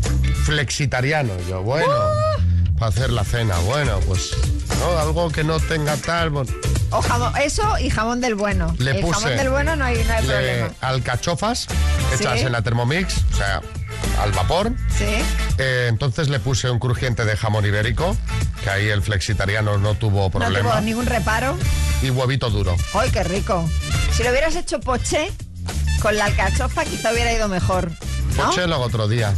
flexitariano. 0.46 1.34
Yo, 1.50 1.62
bueno, 1.64 1.88
¡Uh! 1.88 2.76
para 2.78 2.90
hacer 2.90 3.10
la 3.12 3.24
cena, 3.24 3.58
bueno, 3.60 4.00
pues 4.08 4.32
¿no? 4.80 4.98
algo 5.00 5.30
que 5.32 5.44
no 5.44 5.60
tenga 5.60 5.96
tal. 5.98 6.30
bueno, 6.30 6.52
O 6.92 7.02
jamón, 7.02 7.34
eso 7.42 7.78
y 7.80 7.90
jamón 7.90 8.22
del 8.22 8.36
bueno. 8.36 8.74
Le 8.78 8.92
el 8.92 9.02
puse- 9.04 9.14
jamón 9.16 9.38
del 9.38 9.50
bueno 9.50 9.76
no 9.76 9.86
hay, 9.86 10.04
no 10.04 10.14
hay 10.14 10.26
le- 10.26 10.34
problema. 10.34 10.70
alcachofas 10.82 11.68
hechas 12.14 12.40
Sí. 12.40 12.46
en 12.46 12.52
la 12.52 12.62
Thermomix, 12.62 13.18
o 13.34 13.36
sea, 13.38 13.62
al 14.22 14.32
vapor. 14.32 14.72
Sí. 14.98 15.06
Eh, 15.58 15.88
entonces 15.90 16.30
le 16.30 16.40
puse 16.40 16.70
un 16.70 16.80
crujiente 16.80 17.26
de 17.26 17.36
jamón 17.38 17.66
ibérico, 17.66 18.16
que 18.64 18.70
ahí 18.70 18.88
el 18.90 19.02
flexitariano 19.02 19.78
no 19.78 19.94
tuvo 19.96 20.24
No 20.26 20.30
problema. 20.32 20.72
tuvo 20.72 20.82
ningún 20.82 21.06
reparo. 21.06 21.58
y 22.02 22.10
huevito 22.10 22.50
duro. 22.50 22.76
¡Ay, 22.94 23.10
qué 23.12 23.24
rico! 23.24 23.70
Si 24.14 24.24
lo 24.24 24.30
hubieras 24.32 24.56
hecho 24.56 24.80
poché, 24.80 25.32
con 26.02 26.16
la 26.18 26.26
alcachofa 26.26 26.86
quizá 26.86 27.12
hubiera 27.12 27.32
ido 27.34 27.48
mejor. 27.48 27.92
¿no? 28.38 28.46
Poche 28.48 28.68
lo 28.68 28.76
hago 28.76 28.84
otro 28.86 29.08
día. 29.08 29.34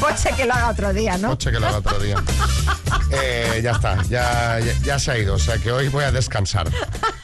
Poche 0.00 0.30
que 0.36 0.44
lo 0.44 0.52
haga 0.54 0.68
otro 0.70 0.92
día, 0.92 1.16
¿no? 1.18 1.28
Poche 1.30 1.50
que 1.50 1.58
lo 1.60 1.66
haga 1.68 1.78
otro 1.78 1.98
día. 1.98 2.16
Eh, 3.12 3.60
ya 3.62 3.70
está, 3.72 4.02
ya, 4.08 4.58
ya, 4.58 4.72
ya 4.82 4.98
se 4.98 5.10
ha 5.12 5.18
ido. 5.18 5.34
O 5.34 5.38
sea 5.38 5.58
que 5.58 5.70
hoy 5.70 5.88
voy 5.88 6.02
a 6.04 6.10
descansar. 6.10 6.68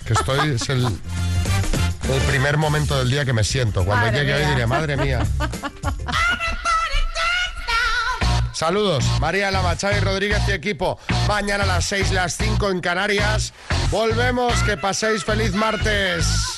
Que 0.04 0.12
estoy, 0.12 0.54
es 0.54 0.68
el, 0.68 0.84
el 0.86 2.20
primer 2.28 2.56
momento 2.56 2.96
del 2.98 3.10
día 3.10 3.24
que 3.24 3.32
me 3.32 3.42
siento. 3.42 3.84
Cuando 3.84 4.06
Madre 4.06 4.20
llegue 4.20 4.34
hoy 4.34 4.40
mía. 4.44 4.50
diré, 4.54 4.66
madre 4.66 4.96
mía. 4.96 5.26
Saludos, 8.62 9.04
María 9.20 9.50
Lama, 9.50 9.74
Xavi 9.74 9.98
Rodríguez 9.98 10.40
y 10.46 10.52
equipo. 10.52 10.96
Mañana 11.26 11.64
a 11.64 11.66
las 11.66 11.84
6, 11.86 12.12
las 12.12 12.36
5 12.36 12.70
en 12.70 12.80
Canarias. 12.80 13.52
Volvemos, 13.90 14.54
que 14.62 14.76
paséis 14.76 15.24
feliz 15.24 15.52
martes. 15.52 16.51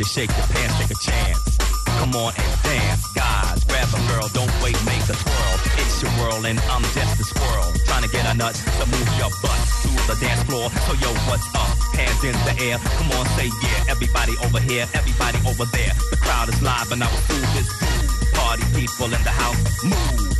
You 0.00 0.04
shake 0.06 0.30
your 0.32 0.46
pants, 0.56 0.74
take 0.80 0.90
a 0.90 1.00
chance. 1.04 1.58
Come 2.00 2.16
on 2.16 2.32
and 2.32 2.62
dance, 2.62 3.04
guys. 3.12 3.62
Grab 3.64 3.86
a 3.92 4.00
girl, 4.08 4.28
don't 4.32 4.50
wait, 4.64 4.72
make 4.88 5.04
a 5.04 5.12
twirl. 5.12 5.56
It's 5.76 6.00
your 6.00 6.10
world, 6.16 6.46
and 6.46 6.58
I'm 6.72 6.80
just 6.96 7.20
a 7.20 7.24
squirrel. 7.24 7.68
Trying 7.84 8.04
to 8.04 8.08
get 8.08 8.24
a 8.24 8.32
nut 8.32 8.54
to 8.54 8.86
move 8.88 9.08
your 9.20 9.28
butt 9.44 9.60
to 9.84 9.90
the 10.08 10.16
dance 10.18 10.42
floor. 10.48 10.70
So 10.88 10.94
yo, 11.04 11.12
what's 11.28 11.44
up? 11.54 11.68
Hands 11.92 12.24
in 12.24 12.32
the 12.48 12.56
air. 12.64 12.78
Come 12.96 13.12
on, 13.12 13.26
say 13.36 13.52
yeah. 13.60 13.92
Everybody 13.92 14.32
over 14.40 14.58
here, 14.58 14.88
everybody 14.94 15.36
over 15.46 15.66
there. 15.66 15.92
The 16.10 16.16
crowd 16.16 16.48
is 16.48 16.62
live, 16.62 16.90
and 16.92 17.04
I 17.04 17.08
will 17.12 17.26
do 17.28 17.38
this. 17.52 17.68
Party 18.32 18.64
people 18.72 19.04
in 19.04 19.20
the 19.20 19.34
house, 19.36 19.84
move. 19.84 20.39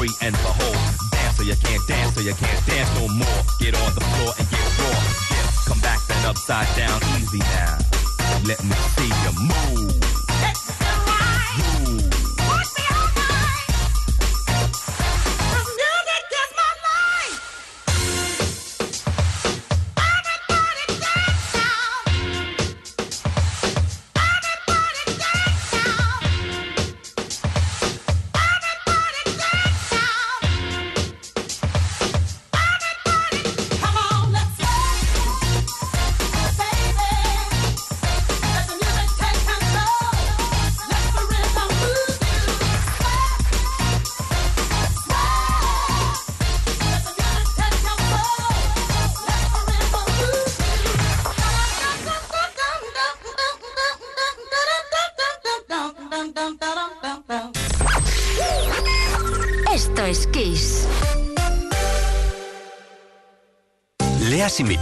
Free 0.00 0.26
and 0.26 0.34
behold. 0.36 0.76
Dance 1.12 1.36
so 1.36 1.42
you 1.42 1.56
can't 1.56 1.86
dance, 1.86 2.14
so 2.14 2.20
you 2.22 2.32
can't 2.32 2.66
dance 2.66 2.88
no 2.98 3.06
more. 3.08 3.42
Get 3.58 3.74
on 3.74 3.94
the 3.94 4.00
floor 4.00 4.32
and 4.38 4.48
get 4.48 4.64
raw. 4.78 4.96
Yeah, 5.30 5.50
come 5.66 5.80
back 5.80 6.00
then 6.08 6.24
upside 6.24 6.68
down, 6.74 7.00
easy 7.20 7.38
now. 7.38 7.76
Let 8.46 8.64
me 8.64 8.74
see 8.96 9.04
you. 9.06 9.76
Move. 9.76 10.09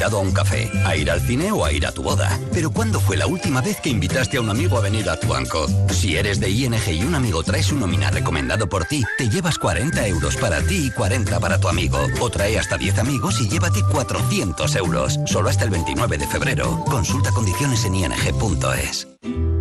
A 0.05 0.21
un 0.21 0.33
café, 0.33 0.71
a 0.85 0.97
ir 0.97 1.11
al 1.11 1.21
cine 1.21 1.51
o 1.51 1.65
a 1.65 1.73
ir 1.73 1.87
a 1.87 1.93
tu 1.93 2.03
boda. 2.03 2.39
Pero 2.53 2.71
¿cuándo 2.71 3.01
fue 3.01 3.17
la 3.17 3.27
última 3.27 3.61
vez 3.61 3.81
que 3.81 3.91
invitaste 3.91 4.37
a 4.37 4.41
un 4.41 4.49
amigo 4.49 4.79
a 4.79 4.81
venir 4.81 5.11
a 5.11 5.19
tu 5.19 5.29
banco? 5.29 5.67
Si 5.91 6.17
eres 6.17 6.41
de 6.41 6.49
ING 6.51 6.77
y 6.89 7.03
un 7.03 7.15
amigo 7.15 7.43
trae 7.43 7.63
su 7.63 7.77
nómina 7.77 8.11
recomendado 8.11 8.69
por 8.69 8.85
ti, 8.85 9.05
te 9.19 9.29
llevas 9.29 9.59
40 9.59 10.07
euros 10.07 10.37
para 10.37 10.61
ti 10.63 10.87
y 10.87 10.91
40 10.91 11.41
para 11.41 11.59
tu 11.59 11.69
amigo. 11.69 11.99
O 12.21 12.31
trae 12.31 12.59
hasta 12.59 12.79
10 12.79 12.99
amigos 12.99 13.41
y 13.41 13.49
llévate 13.49 13.83
400 13.83 14.77
euros. 14.77 15.19
Solo 15.27 15.51
hasta 15.51 15.65
el 15.65 15.71
29 15.71 16.19
de 16.19 16.27
febrero. 16.27 16.85
Consulta 16.85 17.33
condiciones 17.33 17.85
en 17.85 17.97
ing.es. 17.97 19.18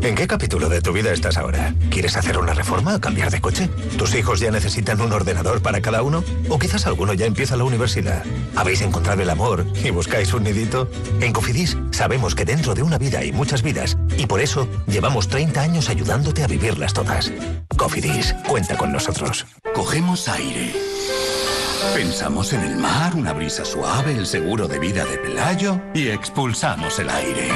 ¿En 0.07 0.15
qué 0.15 0.25
capítulo 0.25 0.69
de 0.69 0.79
tu 0.79 0.93
vida 0.93 1.11
estás 1.11 1.35
ahora? 1.35 1.73
¿Quieres 1.89 2.15
hacer 2.15 2.37
una 2.37 2.53
reforma 2.53 2.95
o 2.95 3.01
cambiar 3.01 3.29
de 3.29 3.41
coche? 3.41 3.69
¿Tus 3.97 4.15
hijos 4.15 4.39
ya 4.39 4.49
necesitan 4.51 5.01
un 5.01 5.11
ordenador 5.11 5.61
para 5.61 5.81
cada 5.81 6.01
uno? 6.01 6.23
¿O 6.47 6.57
quizás 6.57 6.87
alguno 6.87 7.13
ya 7.13 7.25
empieza 7.25 7.57
la 7.57 7.65
universidad? 7.65 8.23
¿Habéis 8.55 8.81
encontrado 8.83 9.21
el 9.21 9.29
amor 9.29 9.65
y 9.83 9.89
buscáis 9.89 10.33
un 10.33 10.43
nidito? 10.43 10.89
En 11.19 11.33
Cofidis 11.33 11.77
sabemos 11.91 12.35
que 12.35 12.45
dentro 12.45 12.73
de 12.73 12.83
una 12.83 12.97
vida 12.97 13.19
hay 13.19 13.33
muchas 13.33 13.63
vidas 13.63 13.97
y 14.17 14.27
por 14.27 14.39
eso 14.39 14.69
llevamos 14.87 15.27
30 15.27 15.59
años 15.59 15.89
ayudándote 15.89 16.41
a 16.41 16.47
vivirlas 16.47 16.93
todas. 16.93 17.29
Cofidis, 17.75 18.33
cuenta 18.47 18.77
con 18.77 18.93
nosotros. 18.93 19.45
Cogemos 19.75 20.29
aire. 20.29 20.71
Pensamos 21.93 22.53
en 22.53 22.61
el 22.61 22.77
mar, 22.77 23.13
una 23.13 23.33
brisa 23.33 23.65
suave, 23.65 24.15
el 24.15 24.25
seguro 24.25 24.69
de 24.69 24.79
vida 24.79 25.03
de 25.03 25.17
Pelayo 25.17 25.81
y 25.93 26.07
expulsamos 26.07 26.97
el 26.97 27.09
aire. 27.09 27.49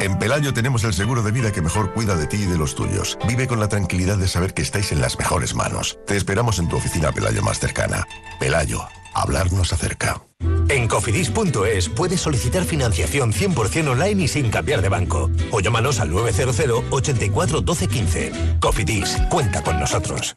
En 0.00 0.16
Pelayo 0.16 0.54
tenemos 0.54 0.84
el 0.84 0.94
seguro 0.94 1.22
de 1.22 1.32
vida 1.32 1.50
que 1.50 1.60
mejor 1.60 1.92
cuida 1.92 2.14
de 2.14 2.28
ti 2.28 2.36
y 2.36 2.44
de 2.44 2.56
los 2.56 2.76
tuyos. 2.76 3.18
Vive 3.26 3.48
con 3.48 3.58
la 3.58 3.68
tranquilidad 3.68 4.16
de 4.16 4.28
saber 4.28 4.54
que 4.54 4.62
estáis 4.62 4.92
en 4.92 5.00
las 5.00 5.18
mejores 5.18 5.54
manos. 5.54 5.98
Te 6.06 6.16
esperamos 6.16 6.60
en 6.60 6.68
tu 6.68 6.76
oficina 6.76 7.10
Pelayo 7.10 7.42
más 7.42 7.58
cercana. 7.58 8.06
Pelayo, 8.38 8.86
hablarnos 9.12 9.72
acerca. 9.72 10.22
En 10.68 10.86
cofidis.es 10.86 11.88
puedes 11.88 12.20
solicitar 12.20 12.64
financiación 12.64 13.32
100% 13.32 13.88
online 13.88 14.22
y 14.22 14.28
sin 14.28 14.50
cambiar 14.50 14.82
de 14.82 14.88
banco. 14.88 15.30
O 15.50 15.60
llámanos 15.60 15.98
al 15.98 16.10
900 16.10 16.84
84 16.90 17.60
12 17.60 17.88
15. 17.88 18.32
Cofidis, 18.60 19.16
cuenta 19.30 19.62
con 19.62 19.80
nosotros. 19.80 20.36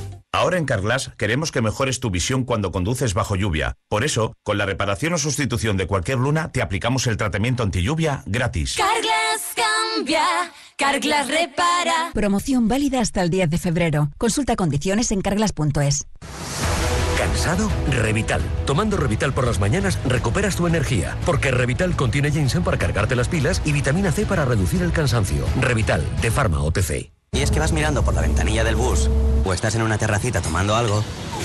Ahora 0.33 0.57
en 0.57 0.65
Carglass 0.65 1.11
queremos 1.17 1.51
que 1.51 1.61
mejores 1.61 1.99
tu 1.99 2.09
visión 2.09 2.45
cuando 2.45 2.71
conduces 2.71 3.13
bajo 3.13 3.35
lluvia. 3.35 3.75
Por 3.89 4.05
eso, 4.05 4.33
con 4.43 4.57
la 4.57 4.65
reparación 4.65 5.13
o 5.13 5.17
sustitución 5.17 5.75
de 5.75 5.87
cualquier 5.87 6.19
luna, 6.19 6.51
te 6.53 6.61
aplicamos 6.61 7.05
el 7.07 7.17
tratamiento 7.17 7.63
anti 7.63 7.81
lluvia 7.81 8.23
gratis. 8.25 8.77
Carglass 8.77 9.53
cambia, 9.55 10.23
Carglass 10.77 11.27
repara. 11.27 12.11
Promoción 12.13 12.69
válida 12.69 13.01
hasta 13.01 13.21
el 13.21 13.29
10 13.29 13.49
de 13.49 13.57
febrero. 13.57 14.11
Consulta 14.17 14.55
condiciones 14.55 15.11
en 15.11 15.21
carglass.es. 15.21 16.07
¿Cansado? 17.17 17.69
Revital. 17.89 18.41
Tomando 18.65 18.95
Revital 18.95 19.33
por 19.33 19.45
las 19.45 19.59
mañanas 19.59 19.99
recuperas 20.05 20.55
tu 20.55 20.65
energía, 20.65 21.17
porque 21.25 21.51
Revital 21.51 21.97
contiene 21.97 22.31
ginseng 22.31 22.63
para 22.63 22.77
cargarte 22.77 23.17
las 23.17 23.27
pilas 23.27 23.61
y 23.65 23.73
vitamina 23.73 24.13
C 24.13 24.25
para 24.25 24.45
reducir 24.45 24.81
el 24.81 24.93
cansancio. 24.93 25.45
Revital, 25.59 26.03
de 26.21 26.31
Pharma 26.31 26.63
OTC. 26.63 27.11
Y 27.33 27.39
es 27.39 27.49
que 27.49 27.61
vas 27.61 27.71
mirando 27.71 28.03
por 28.03 28.13
la 28.13 28.19
ventanilla 28.19 28.65
del 28.65 28.75
bus 28.75 29.09
o 29.45 29.53
estás 29.53 29.75
en 29.75 29.83
una 29.83 29.97
terracita 29.97 30.41
tomando 30.41 30.75
algo 30.75 31.01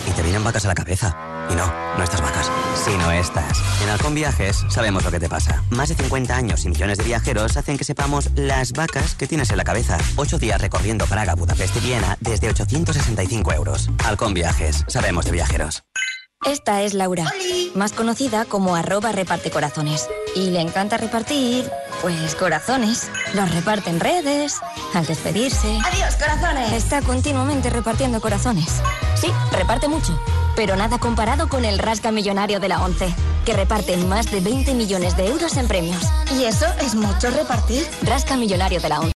y 0.08 0.10
te 0.10 0.22
vienen 0.22 0.42
vacas 0.42 0.64
a 0.64 0.68
la 0.68 0.74
cabeza. 0.74 1.16
Y 1.48 1.54
no, 1.54 1.64
no 1.96 2.02
estas 2.02 2.20
vacas, 2.20 2.50
sino 2.84 3.12
estas. 3.12 3.62
En 3.80 3.90
Halcón 3.90 4.12
Viajes 4.12 4.64
sabemos 4.68 5.04
lo 5.04 5.12
que 5.12 5.20
te 5.20 5.28
pasa. 5.28 5.62
Más 5.70 5.88
de 5.88 5.94
50 5.94 6.36
años 6.36 6.64
y 6.64 6.70
millones 6.70 6.98
de 6.98 7.04
viajeros 7.04 7.56
hacen 7.56 7.78
que 7.78 7.84
sepamos 7.84 8.30
las 8.34 8.72
vacas 8.72 9.14
que 9.14 9.28
tienes 9.28 9.50
en 9.50 9.58
la 9.58 9.64
cabeza. 9.64 9.96
Ocho 10.16 10.38
días 10.38 10.60
recorriendo 10.60 11.06
Praga, 11.06 11.36
Budapest 11.36 11.76
y 11.76 11.80
Viena 11.80 12.16
desde 12.20 12.48
865 12.48 13.52
euros. 13.52 13.88
Halcón 14.04 14.34
Viajes, 14.34 14.84
sabemos 14.88 15.24
de 15.26 15.30
viajeros. 15.30 15.84
Esta 16.44 16.82
es 16.82 16.94
Laura, 16.94 17.24
más 17.74 17.92
conocida 17.92 18.44
como 18.44 18.76
arroba 18.76 19.10
reparte 19.10 19.50
corazones. 19.50 20.08
Y 20.36 20.50
le 20.50 20.60
encanta 20.60 20.96
repartir, 20.96 21.68
pues 22.02 22.36
corazones. 22.36 23.10
Los 23.34 23.52
reparte 23.52 23.90
en 23.90 23.98
redes, 23.98 24.60
al 24.94 25.06
despedirse. 25.06 25.78
¡Adiós, 25.84 26.14
corazones! 26.14 26.72
Está 26.72 27.02
continuamente 27.02 27.68
repartiendo 27.70 28.20
corazones. 28.20 28.80
Sí, 29.20 29.28
reparte 29.50 29.88
mucho, 29.88 30.20
pero 30.54 30.76
nada 30.76 30.98
comparado 30.98 31.48
con 31.48 31.64
el 31.64 31.78
Rasca 31.78 32.12
Millonario 32.12 32.60
de 32.60 32.68
la 32.68 32.80
ONCE, 32.80 33.12
que 33.44 33.54
reparte 33.54 33.96
más 33.96 34.30
de 34.30 34.40
20 34.40 34.74
millones 34.74 35.16
de 35.16 35.26
euros 35.26 35.56
en 35.56 35.66
premios. 35.66 36.04
¿Y 36.38 36.44
eso 36.44 36.66
es 36.80 36.94
mucho 36.94 37.30
repartir? 37.30 37.84
Rasca 38.02 38.36
Millonario 38.36 38.80
de 38.80 38.88
la 38.88 39.00
ONCE. 39.00 39.12